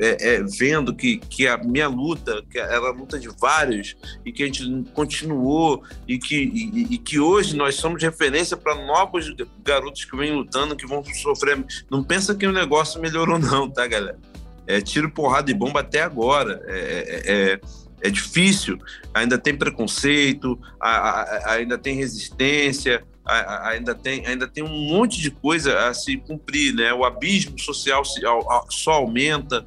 [0.00, 4.32] é, é, vendo que, que a minha luta, que era a luta de vários, e
[4.32, 9.32] que a gente continuou, e que, e, e que hoje nós somos referência para novos
[9.64, 11.64] garotos que vêm lutando, que vão sofrer.
[11.88, 14.18] Não pensa que o negócio melhorou, não, tá, galera?
[14.66, 16.60] É tiro, porrada e bomba até agora.
[16.66, 17.60] É, é, é,
[18.02, 18.78] é difícil,
[19.14, 25.30] ainda tem preconceito, a, a, ainda tem resistência, ainda tem, ainda tem um monte de
[25.30, 26.92] coisa a se cumprir, né?
[26.92, 28.02] O abismo social
[28.68, 29.64] só aumenta,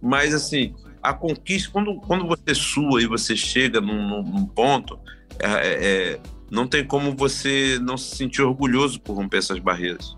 [0.00, 4.98] mas assim, a conquista, quando, quando você sua e você chega num, num ponto,
[5.38, 6.20] é, é, é,
[6.50, 10.16] não tem como você não se sentir orgulhoso por romper essas barreiras.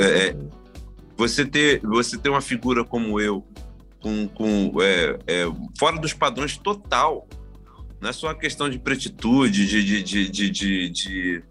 [0.00, 0.36] É, é,
[1.16, 3.44] você ter você ter uma figura como eu,
[4.00, 5.44] com, com é,
[5.78, 7.26] fora dos padrões total,
[8.00, 11.42] não é só uma questão de pretitude, de, de, de, de, de, de,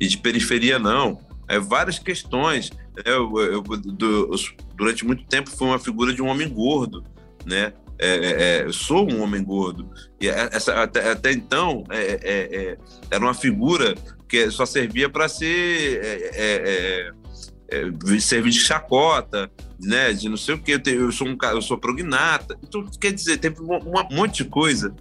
[0.00, 1.20] de periferia, não.
[1.48, 2.70] É várias questões.
[3.04, 4.30] Eu, eu, eu,
[4.76, 7.04] durante muito tempo fui uma figura de um homem gordo,
[7.44, 7.72] né?
[7.98, 9.90] É, é, é, eu sou um homem gordo.
[10.20, 12.78] E essa, até, até então, é, é, é
[13.10, 13.94] era uma figura
[14.28, 17.12] que só servia para ser.
[18.20, 19.50] servir de chacota,
[19.80, 20.12] né?
[20.12, 20.80] De não sei o que.
[20.86, 22.56] Eu sou um eu sou prognata.
[22.62, 24.94] Então, quer dizer, teve um, um monte de coisa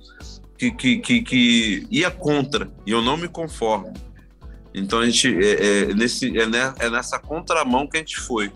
[0.60, 2.70] que, que, que, que, ia contra.
[2.86, 3.94] E eu não me conformo.
[4.74, 5.34] Então, a gente.
[5.42, 8.52] É, nesse, é nessa contramão que a gente foi.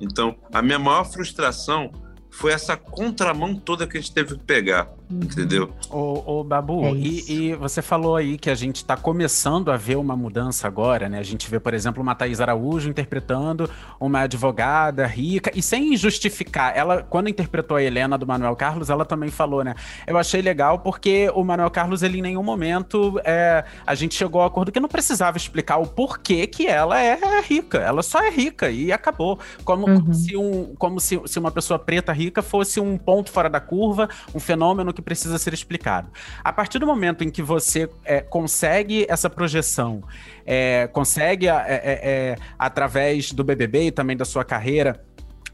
[0.00, 1.92] Então, a minha maior frustração
[2.28, 4.92] foi essa contramão toda que a gente teve que pegar.
[5.10, 5.70] Entendeu?
[5.88, 9.76] Ô, ô Babu, é e, e, você falou aí que a gente está começando a
[9.76, 11.18] ver uma mudança agora, né?
[11.18, 16.76] A gente vê, por exemplo, uma Thaís Araújo interpretando uma advogada rica, e sem justificar,
[16.76, 19.74] ela, quando interpretou a Helena do Manuel Carlos, ela também falou, né?
[20.06, 24.40] Eu achei legal porque o Manuel Carlos, ele em nenhum momento, é, a gente chegou
[24.40, 28.30] ao acordo que não precisava explicar o porquê que ela é rica, ela só é
[28.30, 29.38] rica e acabou.
[29.64, 30.00] Como, uhum.
[30.00, 33.50] como se, um, como se, se uma pessoa preta rica rica fosse um ponto fora
[33.50, 36.08] da curva, um fenômeno que precisa ser explicado.
[36.42, 40.02] A partir do momento em que você é, consegue essa projeção,
[40.46, 45.04] é, consegue, é, é, é através do BBB e também da sua carreira,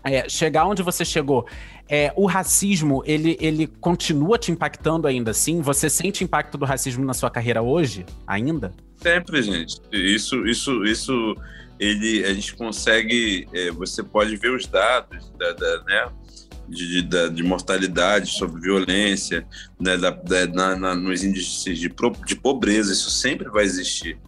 [0.05, 1.46] é, chegar onde você chegou,
[1.88, 5.61] é, o racismo, ele, ele continua te impactando ainda assim?
[5.61, 8.72] Você sente impacto do racismo na sua carreira hoje, ainda?
[8.96, 9.81] Sempre, gente.
[9.92, 11.35] Isso, isso, isso,
[11.79, 16.09] ele, a gente consegue, é, você pode ver os dados da, da né,
[16.70, 19.46] de, de, de mortalidade, sobre violência,
[19.78, 21.92] né, da, da, na, na, nos índices de,
[22.26, 24.18] de pobreza, isso sempre vai existir,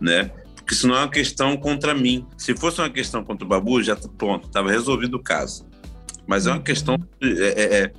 [0.00, 0.30] né?
[0.54, 2.26] Porque isso não é uma questão contra mim.
[2.36, 5.64] Se fosse uma questão contra o Babu, já tá pronto, estava resolvido o caso.
[6.26, 6.96] Mas é uma questão.
[7.22, 7.92] É, é, é,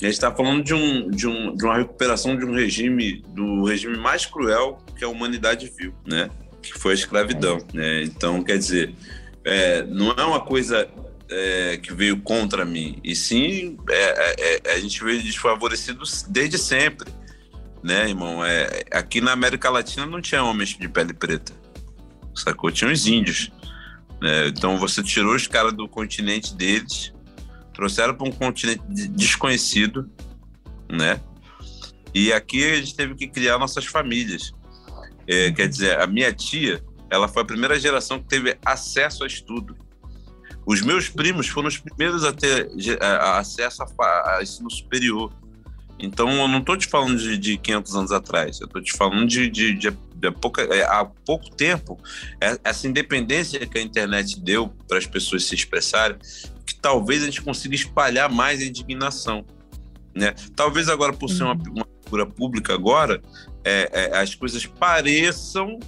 [0.00, 3.64] a gente está falando de, um, de, um, de uma recuperação de um regime, do
[3.64, 6.28] regime mais cruel que a humanidade viu, né?
[6.62, 7.58] Que foi a escravidão.
[7.72, 8.02] Né?
[8.02, 8.94] Então, quer dizer,
[9.42, 10.88] é, não é uma coisa
[11.30, 16.58] é, que veio contra mim, e sim é, é, é, a gente veio desfavorecido desde
[16.58, 17.10] sempre,
[17.82, 18.44] né, irmão?
[18.44, 21.52] É, aqui na América Latina não tinha homens de pele preta,
[22.34, 22.70] sacou?
[22.70, 23.50] Tinha os índios.
[24.20, 24.48] Né?
[24.48, 27.12] Então você tirou os caras do continente deles,
[27.72, 30.10] trouxeram para um continente desconhecido,
[30.90, 31.20] né?
[32.14, 34.52] E aqui a gente teve que criar nossas famílias.
[35.26, 39.26] É, quer dizer, a minha tia, ela foi a primeira geração que teve acesso a
[39.26, 39.76] estudo.
[40.70, 42.70] Os meus primos foram os primeiros a ter
[43.34, 45.32] acesso a, a ensino superior.
[45.98, 49.26] Então, eu não estou te falando de, de 500 anos atrás, eu estou te falando
[49.26, 51.98] de, de, de, de pouca, é, há pouco tempo,
[52.40, 56.16] é, essa independência que a internet deu para as pessoas se expressarem,
[56.64, 59.44] que talvez a gente consiga espalhar mais a indignação.
[60.14, 60.36] Né?
[60.54, 61.72] Talvez agora, por ser uma, uhum.
[61.78, 63.20] uma figura pública agora,
[63.64, 65.80] é, é, as coisas pareçam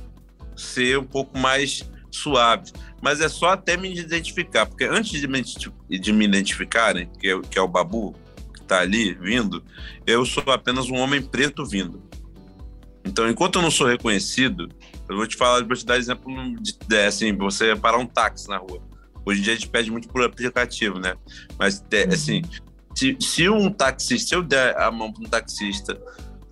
[0.57, 2.73] ser um pouco mais suaves
[3.03, 7.41] mas é só até me identificar, porque antes de me, de me identificarem, que é,
[7.41, 8.15] que é o Babu,
[8.55, 9.63] que está ali vindo,
[10.07, 12.01] eu sou apenas um homem preto vindo.
[13.05, 14.69] Então, enquanto eu não sou reconhecido,
[15.09, 18.49] eu vou te falar, vou te dar exemplo de, de assim, você parar um táxi
[18.49, 18.81] na rua.
[19.27, 21.17] Hoje em dia a gente pede muito por aplicativo, né?
[21.59, 22.13] Mas, uhum.
[22.13, 22.43] assim,
[22.95, 26.01] se, se um taxista, se eu der a mão para um taxista,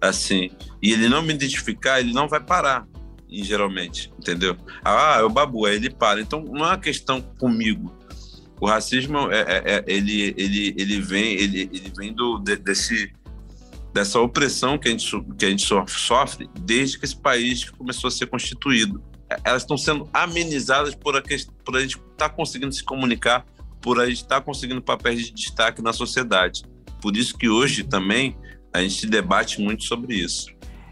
[0.00, 0.50] assim,
[0.82, 2.88] e ele não me identificar, ele não vai parar
[3.30, 4.56] geralmente, entendeu?
[4.84, 6.20] Ah, é o babu, aí ele para.
[6.20, 7.94] Então, não é uma questão comigo.
[8.60, 13.12] O racismo, é, é, é ele, ele, ele vem, ele, ele vem do, de, desse,
[13.94, 18.10] dessa opressão que a, gente, que a gente sofre desde que esse país começou a
[18.10, 19.02] ser constituído.
[19.44, 21.22] Elas estão sendo amenizadas por a,
[21.64, 23.46] por a gente estar tá conseguindo se comunicar,
[23.80, 26.62] por a gente estar tá conseguindo papéis de destaque na sociedade.
[27.00, 28.36] Por isso que hoje também
[28.72, 30.48] a gente debate muito sobre isso.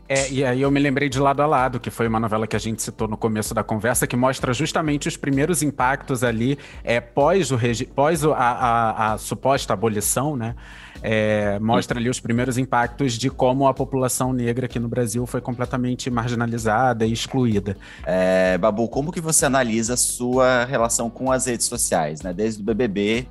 [0.09, 2.57] É, e aí eu me lembrei de Lado a Lado, que foi uma novela que
[2.57, 6.99] a gente citou no começo da conversa, que mostra justamente os primeiros impactos ali é,
[6.99, 7.59] pós, o
[7.95, 10.55] pós a, a, a suposta abolição, né?
[11.01, 15.41] É, mostra ali os primeiros impactos de como a população negra aqui no Brasil foi
[15.41, 17.77] completamente marginalizada e excluída.
[18.05, 22.33] É, Babu, como que você analisa a sua relação com as redes sociais, né?
[22.33, 23.29] Desde o BBB,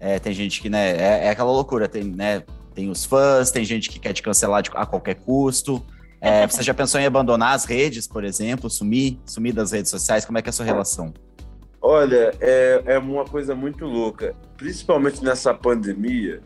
[0.00, 2.42] é, tem gente que, né, é, é, aquela loucura, tem, né,
[2.74, 5.84] tem os fãs, tem gente que quer te cancelar de, a qualquer custo,
[6.20, 10.24] é, você já pensou em abandonar as redes, por exemplo, sumir, sumir das redes sociais?
[10.24, 11.12] Como é que é a sua relação?
[11.86, 16.40] Olha, é, é uma coisa muito louca, principalmente nessa pandemia,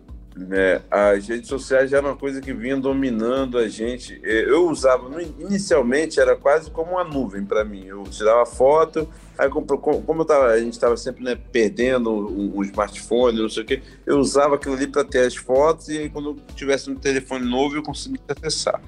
[0.51, 4.21] É, as redes sociais já era uma coisa que vinha dominando a gente.
[4.23, 7.85] É, eu usava, inicialmente era quase como uma nuvem para mim.
[7.87, 12.63] Eu tirava foto, aí como, eu tava, a gente estava sempre né, perdendo um, um,
[12.63, 16.11] smartphone, não sei o quê, eu usava aquilo ali para ter as fotos e aí
[16.11, 18.81] quando eu tivesse um telefone novo eu conseguia acessar.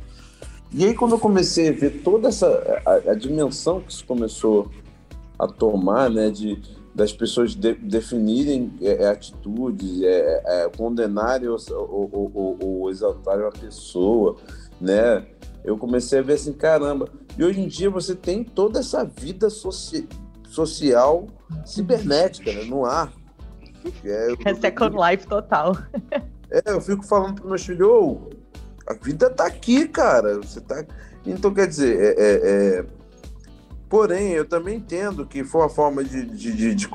[0.73, 2.47] E aí quando eu comecei a ver toda essa
[2.87, 4.71] a, a dimensão que isso começou
[5.39, 6.61] a tomar, né, de
[6.95, 13.45] das pessoas de, definirem é, é atitudes, é, é, condenarem ou, ou, ou, ou, exaltarem
[13.45, 14.37] uma pessoa,
[14.81, 15.25] né?
[15.65, 17.09] Eu comecei a ver assim, caramba.
[17.39, 20.09] E hoje em dia você tem toda essa vida soci,
[20.49, 21.27] social
[21.65, 22.65] cibernética, né?
[22.65, 23.13] No ar.
[24.05, 25.75] É, é Second Life total.
[26.51, 28.29] É, eu fico falando para meus filhos, oh,
[28.91, 30.39] a vida tá aqui, cara.
[30.39, 30.85] Você tá.
[31.25, 32.85] Então, quer dizer, é, é, é
[33.91, 36.89] Porém, eu também entendo que foi uma forma de, de, de, de,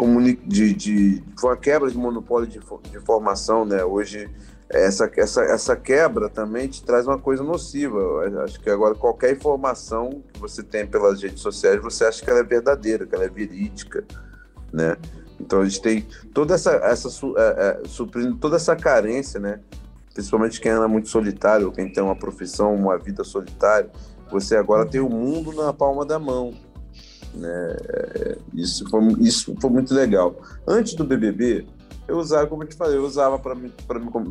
[0.48, 3.84] de, de foi uma quebra de monopólio de, de formação, né?
[3.84, 4.30] Hoje,
[4.70, 8.00] essa, essa, essa quebra também te traz uma coisa nociva.
[8.00, 12.30] Eu acho que agora qualquer informação que você tem pelas redes sociais, você acha que
[12.30, 14.06] ela é verdadeira, que ela é verídica,
[14.72, 14.96] né?
[15.38, 19.60] Então a gente tem toda essa, essa é, é, suprindo toda essa carência, né?
[20.16, 23.92] Principalmente quem anda muito solitário, quem tem uma profissão, uma vida solitária,
[24.32, 26.54] você agora tem o mundo na palma da mão.
[27.34, 27.76] Né?
[28.54, 30.38] Isso, foi, isso foi muito legal.
[30.66, 31.68] Antes do BBB,
[32.08, 33.74] eu usava, como eu te falei, eu usava para me,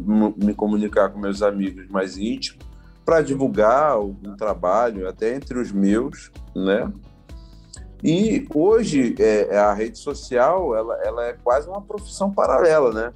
[0.07, 2.65] me, me comunicar com meus amigos mais íntimos,
[3.05, 6.91] para divulgar algum trabalho, até entre os meus, né?
[8.03, 13.13] E hoje é, a rede social ela, ela é quase uma profissão paralela, né?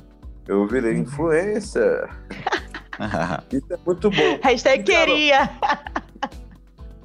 [0.48, 2.08] Eu virei influencer.
[3.52, 4.40] Isso é muito bom.
[4.42, 5.48] Hashtag queria.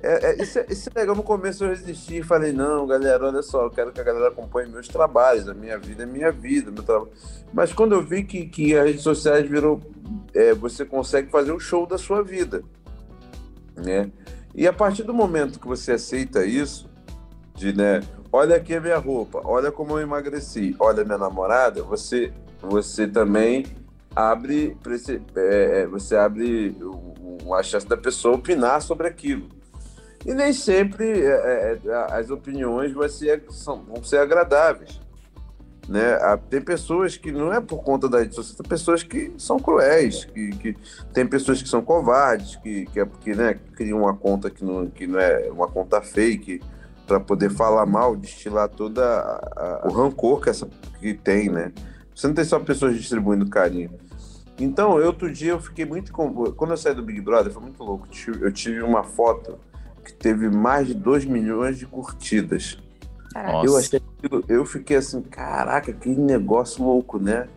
[0.01, 1.15] É, é, isso, é, isso é legal.
[1.15, 4.27] No começo eu resisti e falei, não, galera, olha só, eu quero que a galera
[4.27, 7.12] acompanhe meus trabalhos, a minha vida é minha vida, meu trabalho.
[7.53, 9.79] Mas quando eu vi que, que as redes sociais virou.
[10.34, 12.63] É, você consegue fazer um show da sua vida.
[13.75, 14.12] Né?
[14.53, 16.89] E a partir do momento que você aceita isso,
[17.56, 18.01] de né,
[18.32, 23.65] olha aqui a minha roupa, olha como eu emagreci, olha minha namorada, você, você também
[24.15, 24.78] abre,
[25.36, 26.76] é, é, você abre
[27.43, 29.49] uma chance da pessoa opinar sobre aquilo.
[30.26, 35.02] E nem sempre é, é, é, as opiniões vão ser, são, vão ser agradáveis.
[35.88, 36.17] Né?
[36.49, 40.23] Tem pessoas que não é por conta da rede social, tem pessoas que são cruéis,
[40.23, 40.78] que, que
[41.13, 45.06] tem pessoas que são covardes, que, que, que né, criam uma conta que não, que
[45.06, 46.62] não é uma conta fake
[47.06, 50.69] para poder falar mal, destilar toda a, a, o rancor que essa
[51.02, 51.73] que tem, né?
[52.15, 53.91] Você não tem só pessoas distribuindo carinho.
[54.60, 58.08] Então, outro dia eu fiquei muito quando eu saí do Big Brother, foi muito louco.
[58.39, 59.58] Eu tive uma foto
[60.04, 62.78] que teve mais de 2 milhões de curtidas.
[63.63, 64.02] Eu achei
[64.47, 67.47] eu fiquei assim, caraca, que negócio louco, né?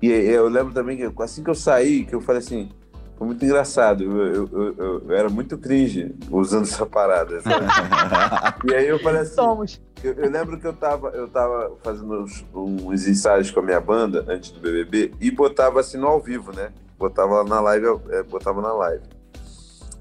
[0.00, 2.70] E eu lembro também que assim que eu saí, que eu falei assim,
[3.18, 4.04] foi muito engraçado.
[4.04, 7.40] Eu, eu, eu, eu era muito cringe usando essa parada.
[8.64, 9.34] e aí eu falei assim.
[9.34, 9.80] Somos.
[10.02, 14.24] Eu, lembro que eu tava, eu tava fazendo uns, uns, ensaios com a minha banda
[14.28, 16.70] antes do BBB e botava assim no ao vivo, né?
[16.96, 19.04] Botava na live, é, botava na live.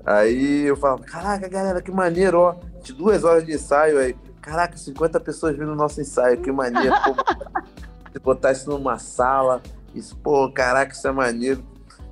[0.05, 2.55] Aí eu falava, caraca, galera, que maneiro, ó.
[2.81, 4.15] De duas horas de ensaio aí.
[4.41, 6.95] Caraca, 50 pessoas vindo no nosso ensaio, que maneiro.
[7.03, 9.61] pô, botar isso numa sala.
[9.93, 11.63] Isso, pô, caraca, isso é maneiro.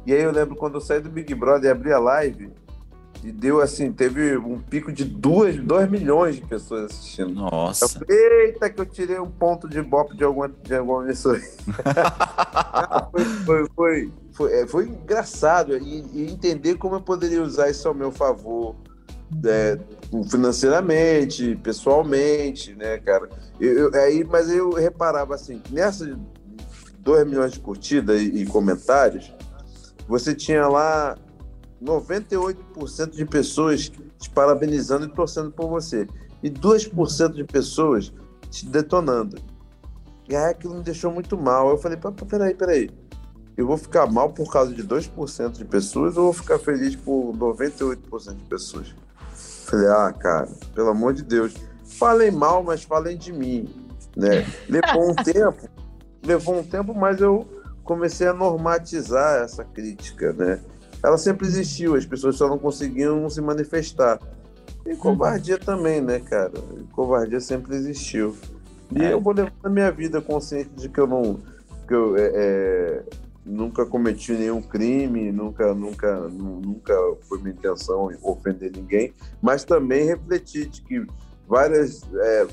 [0.05, 2.51] E aí eu lembro quando eu saí do Big Brother e abri a live,
[3.23, 7.33] e deu assim, teve um pico de 2 milhões de pessoas assistindo.
[7.33, 7.99] Nossa.
[8.07, 11.41] Eu Eita, que eu tirei um ponto de bop de alguma, de alguma emissora.
[13.11, 17.87] foi, foi, foi, foi, é, foi engraçado e, e, entender como eu poderia usar isso
[17.87, 18.75] ao meu favor.
[19.43, 19.79] É,
[20.29, 23.27] financeiramente, pessoalmente, né, cara?
[23.59, 26.15] Eu, eu, aí, mas eu reparava assim, nessas
[26.99, 29.33] 2 milhões de curtidas e, e comentários,
[30.07, 31.17] você tinha lá
[31.85, 36.07] 98% de pessoas te parabenizando e torcendo por você.
[36.41, 38.11] E 2% de pessoas
[38.49, 39.37] te detonando.
[40.27, 41.69] E aí aquilo me deixou muito mal.
[41.69, 42.89] Eu falei, peraí, peraí.
[43.55, 47.33] Eu vou ficar mal por causa de 2% de pessoas ou vou ficar feliz por
[47.33, 48.93] 98% de pessoas?
[49.65, 51.53] Falei, ah, cara, pelo amor de Deus.
[51.85, 53.69] Falei mal, mas falei de mim.
[54.15, 54.45] Né?
[54.67, 55.69] Levou um tempo,
[56.23, 57.47] levou um tempo, mas eu
[57.83, 60.59] comecei a normatizar essa crítica, né?
[61.05, 64.19] Ela sempre existiu, as pessoas só não conseguiam se manifestar.
[64.83, 64.97] E uhum.
[64.97, 66.53] covardia também, né, cara?
[66.91, 68.35] Covardia sempre existiu.
[68.91, 69.13] E é.
[69.13, 71.39] eu vou levar na minha vida consciente de que eu não.
[71.87, 73.03] Que eu, é, é,
[73.45, 76.95] nunca cometi nenhum crime, nunca, nunca, nunca
[77.29, 81.05] foi minha intenção ofender ninguém, mas também refletir de que
[81.47, 82.47] vários é,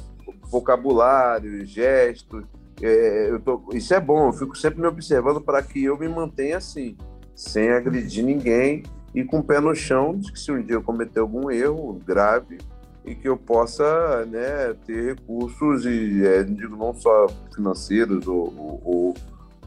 [0.51, 2.45] vocabulários, gestos,
[2.83, 6.09] é, eu tô, isso é bom, eu fico sempre me observando para que eu me
[6.09, 6.95] mantenha assim
[7.35, 8.83] sem agredir ninguém
[9.15, 12.01] e com o pé no chão de que se um dia eu cometer algum erro
[12.07, 12.59] grave
[13.05, 19.15] e que eu possa né, ter recursos e é, digo não só financeiros ou, ou,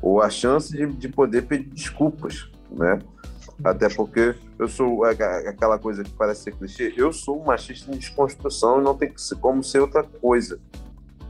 [0.01, 2.99] ou a chance de, de poder pedir desculpas, né?
[3.63, 7.97] Até porque eu sou aquela coisa que parece ser clichê, eu sou um machista em
[7.97, 10.59] desconstrução e não tem como ser outra coisa.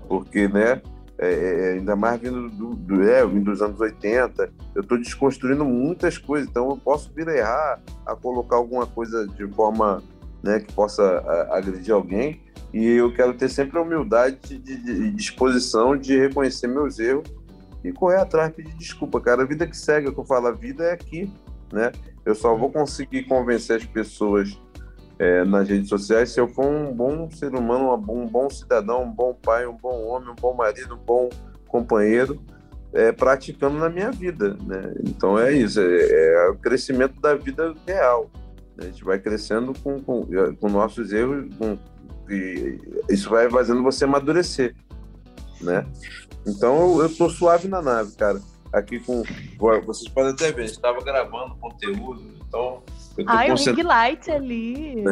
[0.07, 0.81] Porque, né,
[1.17, 5.63] é, é, ainda mais vindo do, do, é, vindo dos anos 80, eu estou desconstruindo
[5.63, 10.03] muitas coisas, então eu posso vir a errar, a colocar alguma coisa de forma
[10.43, 12.41] né, que possa a, agredir alguém,
[12.73, 17.23] e eu quero ter sempre a humildade de, de, de, disposição de reconhecer meus erros
[17.81, 19.43] e correr atrás, pedir desculpa, cara.
[19.43, 21.31] A vida que segue, é o que eu falo, a vida é aqui,
[21.71, 21.93] né?
[22.25, 24.59] Eu só vou conseguir convencer as pessoas
[25.17, 29.11] é, nas redes sociais se eu for um bom ser humano, um bom cidadão, um
[29.11, 31.29] bom pai, um bom homem, um bom marido, um bom
[31.67, 32.41] companheiro,
[32.93, 34.57] é, praticando na minha vida.
[34.65, 34.93] Né?
[35.05, 38.29] Então é isso, é, é, o crescimento da vida real.
[38.77, 40.25] A gente vai crescendo com, com,
[40.59, 41.77] com nossos erros com,
[42.29, 42.77] e
[43.09, 44.75] isso vai fazendo você amadurecer.
[45.61, 45.85] Né?
[46.45, 48.41] Então eu, estou suave na nave, cara.
[48.73, 49.23] Aqui com.
[49.85, 52.83] Vocês podem até ver, a gente estava gravando conteúdo, então
[53.27, 55.03] Ai, o ring light ali.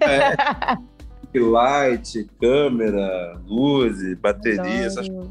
[0.00, 1.38] É.
[1.38, 5.30] light, câmera, luz, bateria, essas coisas.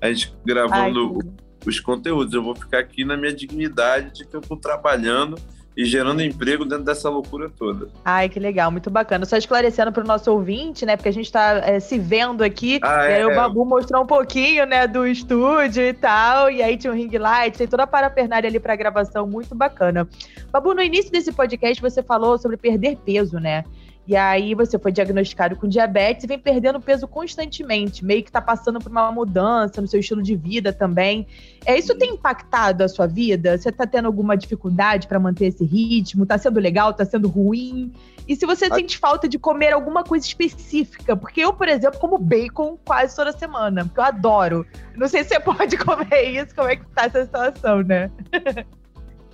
[0.00, 1.30] A gente gravando Ai,
[1.66, 2.34] os conteúdos.
[2.34, 5.36] Eu vou ficar aqui na minha dignidade de que eu estou trabalhando
[5.78, 7.86] e gerando emprego dentro dessa loucura toda.
[8.04, 9.24] Ai, que legal, muito bacana.
[9.24, 10.96] Só esclarecendo para o nosso ouvinte, né?
[10.96, 12.80] Porque a gente está é, se vendo aqui.
[12.82, 16.50] Ah, é, e aí o Babu mostrou um pouquinho, né, do estúdio e tal.
[16.50, 20.08] E aí tinha um ring light, tem toda a parafernália ali para gravação, muito bacana.
[20.50, 23.64] Babu, no início desse podcast você falou sobre perder peso, né?
[24.08, 28.40] E aí você foi diagnosticado com diabetes e vem perdendo peso constantemente, meio que tá
[28.40, 31.26] passando por uma mudança no seu estilo de vida também.
[31.66, 33.58] É, isso tem impactado a sua vida?
[33.58, 36.24] Você tá tendo alguma dificuldade para manter esse ritmo?
[36.24, 36.94] Tá sendo legal?
[36.94, 37.92] Tá sendo ruim?
[38.26, 38.74] E se você a...
[38.74, 41.14] sente falta de comer alguma coisa específica?
[41.14, 44.66] Porque eu, por exemplo, como bacon quase toda semana, porque eu adoro.
[44.96, 48.10] Não sei se você pode comer isso, como é que tá essa situação, né?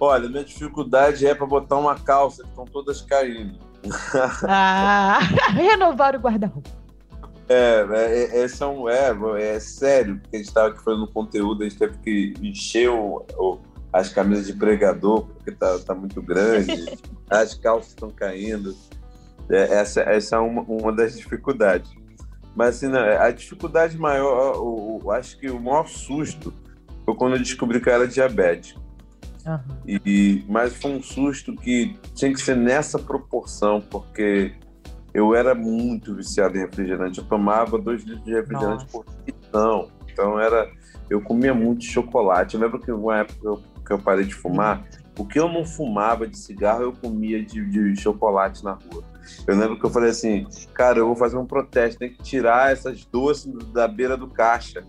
[0.01, 3.64] Olha, minha dificuldade é para botar uma calça, que estão todas caindo
[4.49, 5.19] ah,
[5.55, 6.71] renovar o guarda-roupa.
[7.49, 11.69] É, é, é, são, é, é sério, porque a gente estava aqui fazendo conteúdo, a
[11.69, 13.59] gente teve que encher o, o,
[13.93, 16.87] as camisas de pregador, porque tá, tá muito grande,
[17.29, 18.75] as calças estão caindo.
[19.51, 21.93] É, essa, essa é uma, uma das dificuldades.
[22.55, 26.55] Mas assim, né, a dificuldade maior, o, acho que o maior susto
[27.05, 28.81] foi quando eu descobri que eu era diabético.
[29.47, 29.77] Uhum.
[29.87, 34.55] E, mas foi um susto que tinha que ser nessa proporção, porque
[35.13, 37.19] eu era muito viciado em refrigerante.
[37.19, 38.87] Eu tomava dois litros de refrigerante Nossa.
[38.87, 39.35] por dia.
[40.13, 40.71] Então era.
[41.09, 42.55] Eu comia muito chocolate.
[42.55, 44.85] Eu lembro que uma época eu, que eu parei de fumar,
[45.19, 49.05] o que eu não fumava de cigarro, eu comia de, de chocolate na rua.
[49.47, 52.73] Eu lembro que eu falei assim, cara, eu vou fazer um protesto, tem que tirar
[52.73, 54.85] essas doces da beira do caixa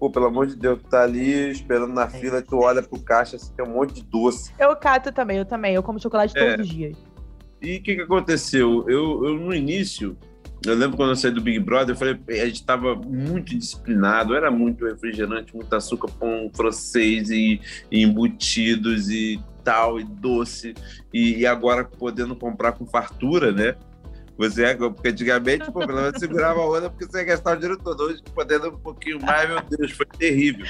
[0.00, 2.08] pô, pelo amor de Deus, tu tá ali esperando na é.
[2.08, 4.50] fila, tu olha pro caixa, assim, tem um monte de doce.
[4.58, 6.52] Eu cato também, eu também, eu como chocolate é.
[6.52, 6.96] todos os dias.
[7.60, 8.86] E o que que aconteceu?
[8.88, 10.16] Eu, eu, no início,
[10.64, 14.34] eu lembro quando eu saí do Big Brother, eu falei, a gente tava muito disciplinado,
[14.34, 20.74] era muito refrigerante, muito açúcar, pão francês e, e embutidos e tal, e doce,
[21.12, 23.76] e, e agora podendo comprar com fartura, né?
[24.40, 27.60] Você é, porque antigamente, pô, pelo menos segurava a onda porque você ia gastar o
[27.60, 28.04] dinheiro todo.
[28.04, 30.64] Hoje, podendo um pouquinho mais, meu Deus, foi terrível.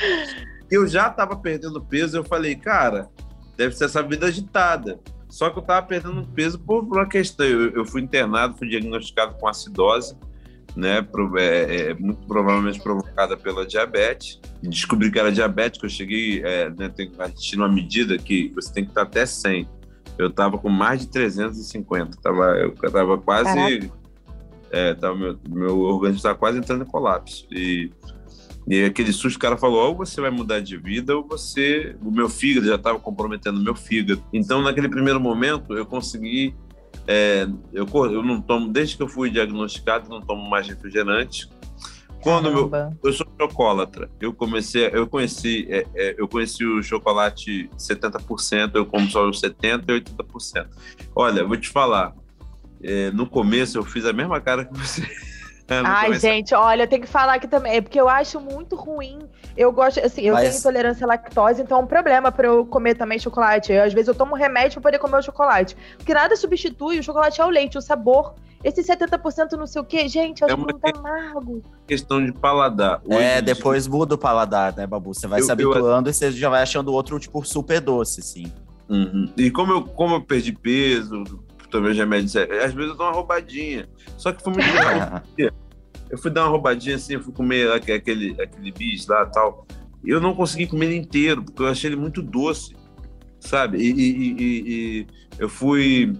[0.68, 3.08] Eu já estava perdendo peso, eu falei, cara,
[3.56, 4.98] deve ser essa vida agitada.
[5.28, 7.46] Só que eu estava perdendo peso por, uma questão.
[7.46, 10.16] Eu, eu, fui internado, fui diagnosticado com acidose,
[10.74, 11.06] né?
[11.38, 14.40] É, é, muito provavelmente provocada pela diabetes.
[14.60, 15.86] Descobri que era diabético.
[15.86, 19.02] Eu cheguei, é, né, tem, a gente tinha uma medida que você tem que estar
[19.02, 19.68] até 100
[20.20, 22.18] eu tava com mais de 350.
[22.20, 23.90] Tava, eu tava quase.
[24.70, 27.46] É, tava, meu, meu organismo estava quase entrando em colapso.
[27.50, 27.90] E,
[28.68, 31.96] e aquele susto, o cara falou: ou você vai mudar de vida, ou você.
[32.02, 34.22] O meu fígado já estava comprometendo meu fígado.
[34.32, 36.54] Então, naquele primeiro momento, eu consegui.
[37.06, 41.48] É, eu, eu não tomo, desde que eu fui diagnosticado, não tomo mais refrigerante.
[42.22, 42.70] Quando meu,
[43.02, 48.84] eu sou chocolatra, eu comecei, eu conheci, é, é, eu conheci o chocolate 70%, eu
[48.84, 50.68] como só os 70% e 80%.
[51.14, 52.14] Olha, vou te falar,
[52.82, 55.02] é, no começo eu fiz a mesma cara que você.
[55.84, 59.18] Ai, gente, olha, eu tenho que falar aqui também, é porque eu acho muito ruim.
[59.56, 60.48] Eu gosto, assim, eu Mas...
[60.48, 63.72] tenho intolerância à lactose, então é um problema para eu comer também chocolate.
[63.72, 65.76] Eu, às vezes eu tomo remédio para poder comer o chocolate.
[65.96, 70.06] Porque nada substitui o chocolate ao leite, o sabor esse 70% não sei o quê,
[70.06, 71.62] gente, eu acho é muito amargo.
[71.86, 73.00] Questão de paladar.
[73.04, 75.14] Hoje é, depois muda o paladar, né, Babu?
[75.14, 76.10] Você vai eu, se habituando eu...
[76.10, 78.52] e você já vai achando outro, tipo, super doce, sim.
[78.88, 79.32] Uhum.
[79.36, 81.24] E como eu, como eu perdi peso,
[81.70, 83.88] tomei os remédios, às vezes eu dou uma roubadinha.
[84.18, 85.22] Ssó que foi muito legal.
[86.10, 89.66] Eu fui dar uma roubadinha assim, eu fui comer aquele, aquele bis lá tal.
[90.04, 92.74] E eu não consegui comer ele inteiro, porque eu achei ele muito doce,
[93.38, 93.78] sabe?
[93.78, 95.06] E, e, e, e
[95.38, 96.14] eu fui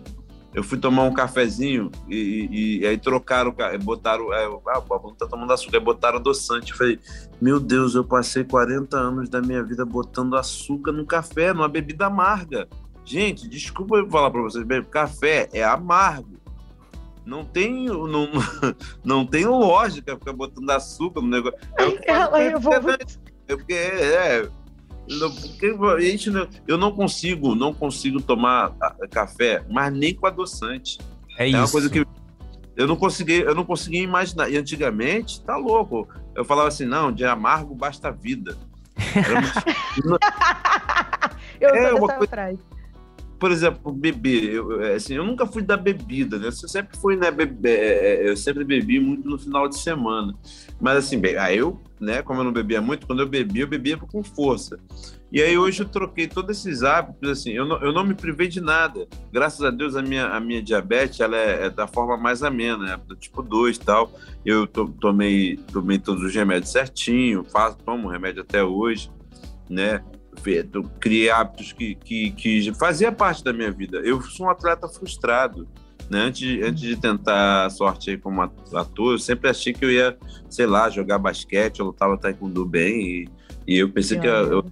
[0.52, 5.78] eu fui tomar um cafezinho e, aí trocaram, botaram, é, ah, o tá tomando açúcar,
[5.78, 6.72] aí botaram adoçante.
[6.72, 6.98] Eu falei,
[7.40, 12.06] meu Deus, eu passei 40 anos da minha vida botando açúcar no café, numa bebida
[12.06, 12.68] amarga.
[13.04, 16.39] Gente, desculpa eu falar para vocês, café é amargo.
[17.30, 18.28] Não tem, não,
[19.04, 21.56] não tem lógica ficar botando açúcar no negócio.
[21.78, 22.74] É eu vou...
[22.74, 24.48] É porque é,
[26.66, 28.74] eu não consigo, não consigo tomar
[29.12, 30.98] café, mas nem com adoçante.
[31.38, 31.58] É, é isso.
[31.58, 32.04] uma coisa que
[32.74, 34.50] eu não consegui, eu não conseguia imaginar.
[34.50, 36.08] E antigamente, tá louco.
[36.34, 38.58] Eu falava assim, não, de amargo basta a vida.
[41.60, 42.26] eu é uma coisa...
[42.26, 42.58] frase
[43.40, 46.48] por exemplo, beber, eu, é, assim, eu nunca fui da bebida, né?
[46.48, 50.34] Eu sempre fui, né, bebe, é, é, eu sempre bebi muito no final de semana.
[50.78, 53.66] Mas assim, bem, aí eu, né, como eu não bebia muito, quando eu bebia, eu
[53.66, 54.78] bebia com força.
[55.32, 58.46] E aí hoje eu troquei todos esses hábitos, assim, eu não, eu não me privei
[58.46, 59.08] de nada.
[59.32, 62.92] Graças a Deus a minha, a minha diabetes, ela é, é da forma mais amena,
[62.92, 64.12] é do tipo 2 e tal.
[64.44, 69.10] Eu to, tomei, tomei todos os remédios certinho, faço, tomo remédio até hoje,
[69.68, 70.02] né?
[70.46, 73.98] Eu criei hábitos que, que, que fazia parte da minha vida.
[73.98, 75.68] Eu sou um atleta frustrado.
[76.08, 76.22] Né?
[76.22, 80.18] Antes, antes de tentar a sorte como ator, eu sempre achei que eu ia,
[80.48, 83.28] sei lá, jogar basquete, eu lutava taekwondo bem, e,
[83.66, 84.64] e eu pensei que, eu,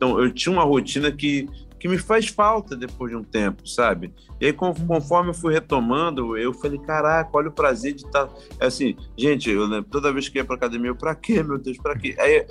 [0.00, 1.46] então, eu tinha uma rotina que,
[1.78, 4.14] que me faz falta depois de um tempo, sabe?
[4.40, 8.26] E aí, conforme eu fui retomando, eu falei, caraca, olha o prazer de estar.
[8.26, 8.34] Tá...
[8.58, 11.76] Assim, gente, eu lembro, toda vez que ia pra academia, eu, pra quê, meu Deus,
[11.76, 12.16] pra quê?
[12.18, 12.46] Aí,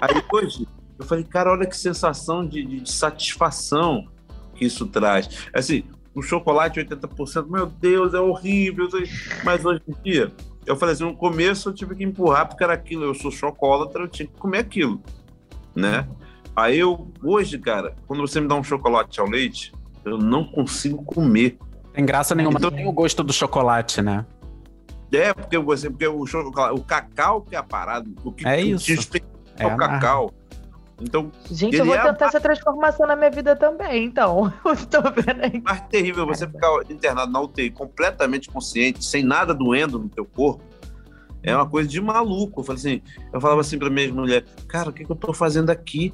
[0.00, 0.66] aí hoje,
[0.98, 4.08] eu falei, cara, olha que sensação de, de, de satisfação
[4.54, 5.46] que isso traz.
[5.54, 5.84] Assim,
[6.14, 8.88] o chocolate 80%, meu Deus, é horrível.
[9.44, 10.32] Mas hoje em dia,
[10.66, 13.94] eu falei assim, no começo eu tive que empurrar porque era aquilo, eu sou chocolate,
[13.94, 15.00] eu tinha que comer aquilo,
[15.74, 16.06] né?
[16.56, 19.72] Aí eu, hoje, cara, quando você me dá um chocolate ao leite,
[20.04, 21.56] eu não consigo comer.
[21.92, 24.26] Tem graça nenhuma, então, tem o gosto do chocolate, né?
[25.12, 28.60] É, porque, você, porque o, chocolate, o cacau que é a parada, o que, é
[28.60, 28.90] isso.
[29.56, 30.34] é o cacau.
[31.00, 32.28] Então, Gente, eu vou é tentar a...
[32.28, 34.52] essa transformação na minha vida também, então.
[34.72, 35.60] Estou vendo aí.
[35.60, 40.62] Mais terrível você ficar internado na UTI completamente consciente, sem nada doendo no teu corpo.
[41.42, 42.60] É uma coisa de maluco.
[42.60, 45.32] Eu, falei assim, eu falava assim para minha mulher, cara, o que, que eu estou
[45.32, 46.12] fazendo aqui?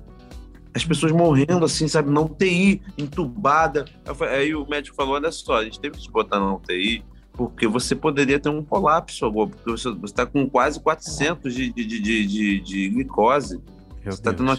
[0.74, 3.86] As pessoas morrendo assim, sabe, na UTI, entubada.
[4.14, 7.04] Falei, aí o médico falou: olha só, a gente teve que te botar na UTI
[7.32, 11.84] porque você poderia ter um colapso agora, porque você está com quase 400 de, de,
[11.84, 13.60] de, de, de glicose.
[14.04, 14.58] Meu você está tendo uma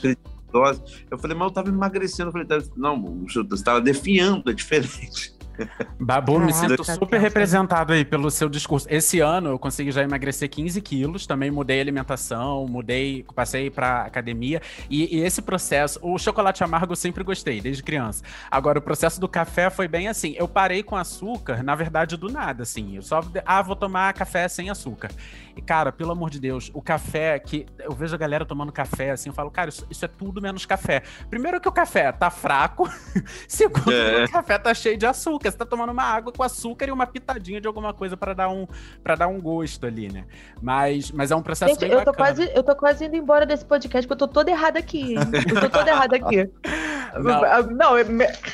[0.51, 0.81] dose.
[1.09, 2.29] Eu falei, mas eu estava emagrecendo.
[2.29, 5.35] Eu falei, tá, não, você estava defiando, é diferente.
[5.99, 8.87] Babu, me sinto super representado aí pelo seu discurso.
[8.89, 14.01] Esse ano eu consegui já emagrecer 15 quilos, também mudei a alimentação, mudei, passei pra
[14.01, 14.61] academia.
[14.89, 18.23] E, e, esse processo, o chocolate amargo eu sempre gostei, desde criança.
[18.49, 20.35] Agora, o processo do café foi bem assim.
[20.37, 22.95] Eu parei com açúcar, na verdade, do nada, assim.
[22.95, 25.09] Eu só, ah, vou tomar café sem açúcar.
[25.55, 27.65] E, cara, pelo amor de Deus, o café que.
[27.79, 30.65] Eu vejo a galera tomando café assim, eu falo, cara, isso, isso é tudo menos
[30.65, 31.03] café.
[31.29, 32.89] Primeiro que o café tá fraco,
[33.47, 34.23] segundo é.
[34.23, 35.51] que o café tá cheio de açúcar.
[35.51, 38.49] Você tá tomando uma água com açúcar e uma pitadinha de alguma coisa para dar
[38.49, 38.67] um
[39.03, 40.25] para dar um gosto ali, né?
[40.61, 43.45] Mas, mas é um processo Gente, bem eu tô quase Eu tô quase indo embora
[43.45, 45.15] desse podcast, porque eu tô toda errada aqui.
[45.15, 46.49] Eu tô toda errada aqui.
[47.15, 47.93] Não, não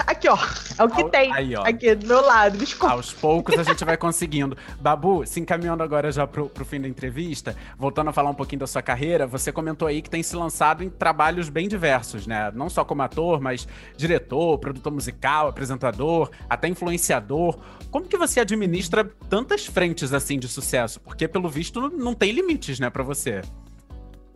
[0.05, 0.37] aqui, ó.
[0.77, 1.33] É o que tem.
[1.33, 1.63] Aí, ó.
[1.63, 2.93] Aqui do meu lado, desculpa.
[2.93, 4.55] Aos poucos a gente vai conseguindo.
[4.79, 8.59] Babu, se encaminhando agora já pro, pro fim da entrevista, voltando a falar um pouquinho
[8.59, 12.51] da sua carreira, você comentou aí que tem se lançado em trabalhos bem diversos, né?
[12.53, 13.67] Não só como ator, mas
[13.97, 17.57] diretor, produtor musical, apresentador, até influenciador.
[17.89, 20.99] Como que você administra tantas frentes assim de sucesso?
[20.99, 23.41] Porque pelo visto não tem limites, né, para você.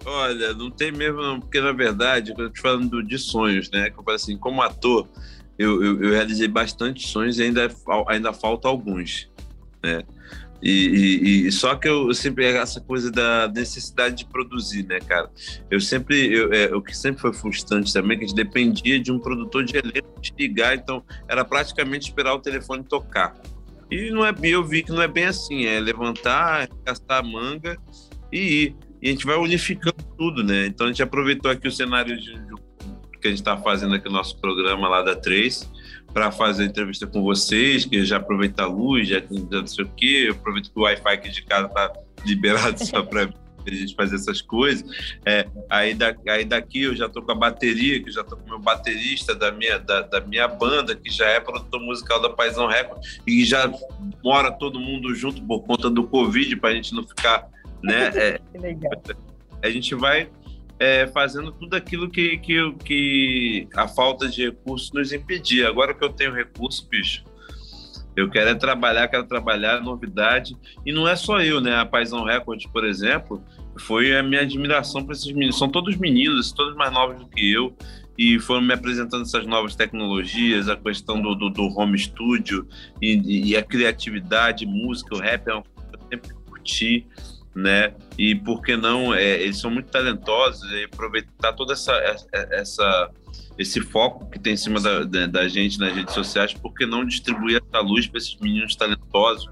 [0.06, 3.90] Olha, não tem mesmo, não, porque na verdade, eu tô falando de sonhos, né?
[3.90, 5.08] Que eu falo assim, como ator,
[5.58, 7.68] eu, eu, eu, realizei bastante sonhos e ainda,
[8.08, 9.30] ainda falta alguns,
[9.82, 10.04] né?
[10.68, 15.30] E, e, e, só que eu, sempre essa coisa da necessidade de produzir, né, cara?
[15.70, 19.00] Eu sempre, eu, é, o que sempre foi frustrante também, é que a gente dependia
[19.00, 23.36] de um produtor de elenco te ligar, então era praticamente esperar o telefone tocar.
[23.92, 27.78] E não é, eu vi que não é bem assim, é levantar, gastar a manga
[28.32, 30.66] e ir e a gente vai unificando tudo, né?
[30.66, 32.56] Então a gente aproveitou aqui o cenário de, de,
[33.22, 35.70] que a gente está fazendo aqui no nosso programa lá da 3
[36.16, 39.84] para fazer a entrevista com vocês, que já aproveita a luz, já, já não sei
[39.84, 41.92] o quê, eu aproveito que o Wi-Fi aqui de casa está
[42.26, 44.90] liberado só para a gente fazer essas coisas.
[45.26, 48.46] É, aí, da, aí daqui eu já tô com a bateria, que já tô com
[48.46, 52.30] o meu baterista da minha, da, da, minha banda, que já é produtor musical da
[52.30, 53.70] Paisão Record, e já
[54.24, 57.46] mora todo mundo junto por conta do Covid, para a gente não ficar,
[57.84, 58.10] né?
[58.16, 59.02] É, que legal.
[59.62, 60.30] A gente vai
[60.80, 65.68] é, fazendo tudo aquilo que, que, que a falta de recursos nos impedia.
[65.68, 67.24] Agora que eu tenho recurso, bicho,
[68.16, 70.56] eu quero é trabalhar, quero trabalhar novidade.
[70.86, 71.76] E não é só eu, né?
[71.76, 73.44] A Paisão Records, por exemplo,
[73.78, 75.58] foi a minha admiração para esses meninos.
[75.58, 77.76] São todos meninos, todos mais novos do que eu.
[78.18, 82.66] E foram me apresentando essas novas tecnologias, a questão do, do, do home studio
[83.02, 87.08] e, e, a criatividade, música, o rap é uma coisa que eu sempre curti
[87.56, 87.94] né?
[88.18, 89.14] E por que não?
[89.14, 91.94] É, eles são muito talentosos e aproveitar toda essa,
[92.52, 93.12] essa
[93.58, 96.86] esse foco que tem em cima da, da, da gente nas redes sociais, por que
[96.86, 99.50] não distribuir essa luz para esses meninos talentosos,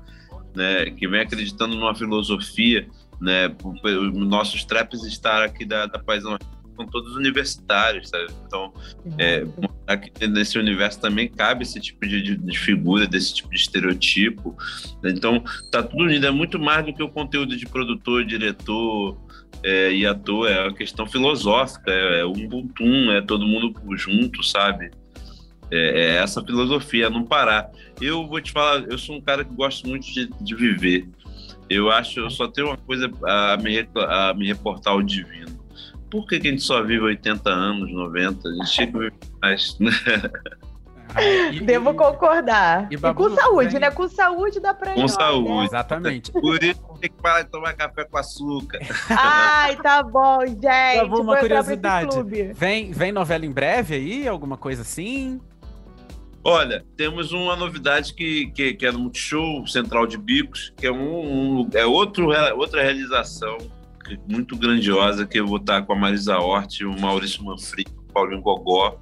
[0.53, 0.91] né?
[0.91, 2.87] Que vem acreditando numa filosofia,
[3.21, 3.55] né?
[3.63, 6.37] Os nossos traps estar aqui da, da Paisão
[6.75, 8.27] são todos universitários, sabe?
[8.45, 8.73] Então,
[9.17, 9.45] é,
[9.87, 14.55] aqui nesse universo também cabe esse tipo de, de, figura, desse tipo de estereotipo.
[15.03, 16.25] Então, tá tudo unido.
[16.25, 19.17] É muito mais do que o conteúdo de produtor, diretor
[19.63, 20.49] é, e ator.
[20.49, 24.91] É uma questão filosófica, é, é um Ubuntu, é todo mundo junto, sabe?
[25.71, 27.71] É, é, essa filosofia, não parar.
[28.01, 31.07] Eu vou te falar, eu sou um cara que gosto muito de, de viver.
[31.69, 35.52] Eu acho, eu só tenho uma coisa a me, a me reportar ao divino
[36.13, 38.47] por que, que a gente só vive 80 anos, 90?
[38.47, 39.91] A gente tinha que viver mais, né?
[41.51, 42.87] e, Devo concordar.
[42.91, 43.79] E, e com saúde, vem...
[43.79, 43.89] né?
[43.89, 44.93] Com saúde dá pra ir.
[44.93, 45.49] Com nós, saúde.
[45.49, 45.65] Né?
[45.65, 46.31] Exatamente.
[46.31, 48.77] Por isso tem que parar de tomar café com açúcar.
[49.09, 50.97] Ai, tá bom, gente.
[50.97, 52.15] Babu, uma curiosidade.
[52.53, 54.27] Vem, vem novela em breve aí?
[54.27, 55.41] Alguma coisa assim?
[56.43, 60.91] Olha, temos uma novidade que, que, que é no Multishow Central de Bicos, que é,
[60.91, 63.57] um, um é outro, outra realização
[64.27, 68.41] muito grandiosa que eu vou estar com a Marisa Hort, o Maurício Manfrim, o Paulinho
[68.41, 68.99] Gogó.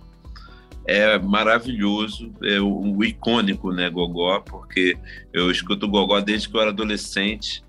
[0.85, 4.97] É maravilhoso, é o, o, icônico, né, Gogó, porque
[5.31, 7.63] eu escuto Gogó desde que eu era adolescente.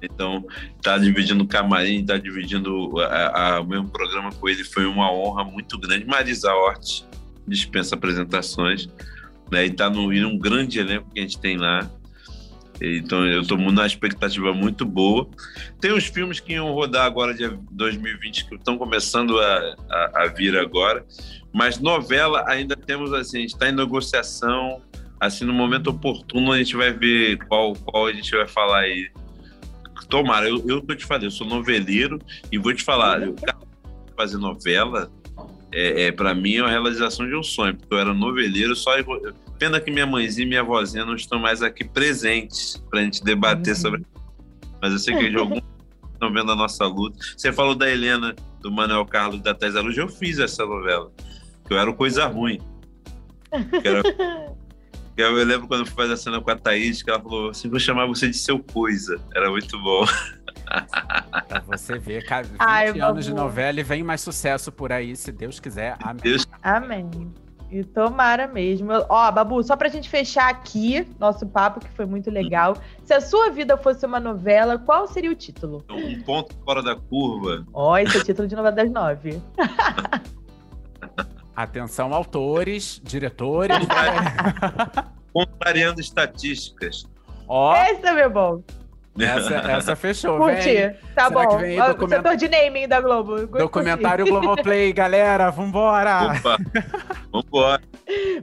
[0.00, 0.44] Então,
[0.80, 5.12] tá dividindo o camarim, tá dividindo a, a, o mesmo programa com ele foi uma
[5.12, 6.04] honra muito grande.
[6.04, 7.04] Marisa Hort
[7.46, 8.88] dispensa apresentações,
[9.50, 11.90] né, e tá no, em um grande elenco que a gente tem lá.
[12.82, 15.28] Então eu estou numa expectativa muito boa.
[15.80, 20.26] Tem os filmes que iam rodar agora de 2020 que estão começando a, a, a,
[20.26, 21.06] vir agora,
[21.52, 24.82] mas novela ainda temos assim, a gente está em negociação.
[25.20, 29.08] Assim, no momento oportuno a gente vai ver qual, qual a gente vai falar aí.
[30.08, 32.18] Tomara, eu, eu eu te falei, eu sou noveleiro
[32.50, 33.34] e vou te falar, eu,
[34.16, 35.10] fazer novela
[35.72, 38.98] é, é para mim é uma realização de um sonho, porque eu era noveleiro, só
[39.62, 43.22] pena que minha mãezinha e minha vozinha não estão mais aqui presentes para a gente
[43.22, 43.80] debater uhum.
[43.80, 44.06] sobre.
[44.80, 45.60] Mas eu sei que de algum
[46.12, 47.16] estão vendo a nossa luta.
[47.36, 51.12] Você falou da Helena, do Manuel Carlos da Thais Luz, eu fiz essa novela,
[51.64, 52.60] que eu era coisa ruim.
[53.84, 54.02] Era...
[55.14, 57.68] Eu lembro quando eu fui fazer a cena com a Thaís, que ela falou assim:
[57.68, 59.20] vou chamar você de seu coisa.
[59.36, 60.06] Era muito bom.
[61.68, 65.30] Você vê, cara, 20 Ai, anos de novela e vem mais sucesso por aí, se
[65.30, 65.98] Deus quiser.
[66.00, 66.22] Amém.
[66.22, 66.46] Deus...
[66.62, 67.10] Amém.
[67.72, 68.90] E tomara mesmo.
[69.08, 72.76] Ó, Babu, só pra gente fechar aqui nosso papo, que foi muito legal.
[73.02, 75.82] Se a sua vida fosse uma novela, qual seria o título?
[75.88, 77.64] Um ponto fora da curva.
[77.72, 79.40] Ó, esse é o título de novela das nove.
[81.56, 83.74] Atenção, autores, diretores.
[85.32, 87.08] Contrariando estatísticas.
[87.48, 87.74] Ó.
[87.74, 88.62] Esse é meu bom.
[89.18, 90.62] Essa, essa fechou, Curti.
[90.62, 90.90] Vem.
[91.14, 91.48] Tá Será bom.
[91.48, 92.16] Que vem aí document...
[92.16, 93.46] Setor de naming da Globo.
[93.46, 95.50] Documentário Globoplay, galera.
[95.50, 96.38] Vambora.
[96.38, 96.58] Opa.
[97.32, 97.82] Vambora.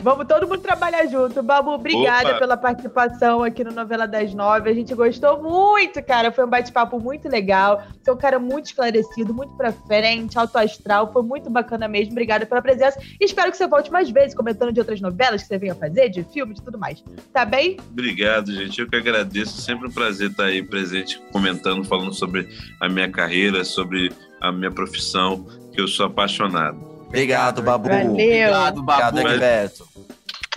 [0.02, 1.44] Vamos todo mundo trabalhar junto.
[1.44, 2.40] Babu, obrigada Opa.
[2.40, 4.70] pela participação aqui no Novela das Nove.
[4.70, 6.32] A gente gostou muito, cara.
[6.32, 7.84] Foi um bate-papo muito legal.
[8.02, 11.12] Você é um cara muito esclarecido, muito pra frente, alto astral.
[11.14, 12.14] Foi muito bacana mesmo.
[12.14, 13.00] Obrigada pela presença.
[13.20, 16.10] E espero que você volte mais vezes comentando de outras novelas que você venha fazer,
[16.10, 17.04] de filmes, de tudo mais.
[17.32, 17.78] Tá bem?
[17.92, 18.82] Obrigado, gente.
[18.82, 19.62] Eu que agradeço.
[19.62, 22.50] Sempre um prazer estar aí presente, comentando, falando sobre
[22.82, 24.12] a minha carreira, sobre
[24.42, 26.99] a minha profissão, que eu sou apaixonado.
[27.10, 27.90] Obrigado, Babu.
[27.90, 28.12] Valeu.
[28.12, 29.08] Obrigado, Babu.
[29.18, 29.88] Obrigado, Egberto.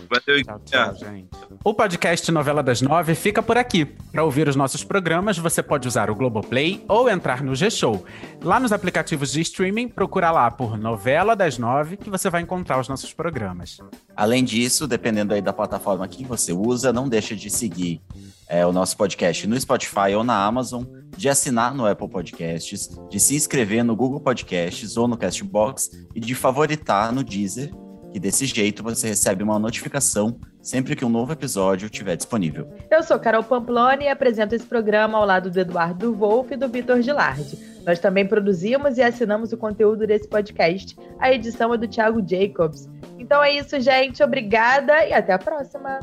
[0.01, 1.29] Valeu, tchau, tchau, gente.
[1.63, 3.85] O podcast Novela das Nove fica por aqui.
[3.85, 8.05] Para ouvir os nossos programas, você pode usar o Globoplay ou entrar no G-Show.
[8.43, 12.81] Lá nos aplicativos de streaming, procura lá por Novela das Nove que você vai encontrar
[12.81, 13.79] os nossos programas.
[14.17, 18.01] Além disso, dependendo aí da plataforma que você usa, não deixa de seguir
[18.49, 20.85] é, o nosso podcast no Spotify ou na Amazon,
[21.17, 26.21] de assinar no Apple Podcasts, de se inscrever no Google Podcasts ou no Castbox e
[26.21, 27.71] de favoritar no Deezer
[28.13, 32.69] que desse jeito você recebe uma notificação sempre que um novo episódio estiver disponível.
[32.91, 36.69] Eu sou Carol Pamploni e apresento esse programa ao lado do Eduardo Wolff e do
[36.69, 37.59] Vitor Gilardi.
[37.85, 40.97] Nós também produzimos e assinamos o conteúdo desse podcast.
[41.19, 42.89] A edição é do Thiago Jacobs.
[43.19, 44.23] Então é isso, gente.
[44.23, 46.01] Obrigada e até a próxima.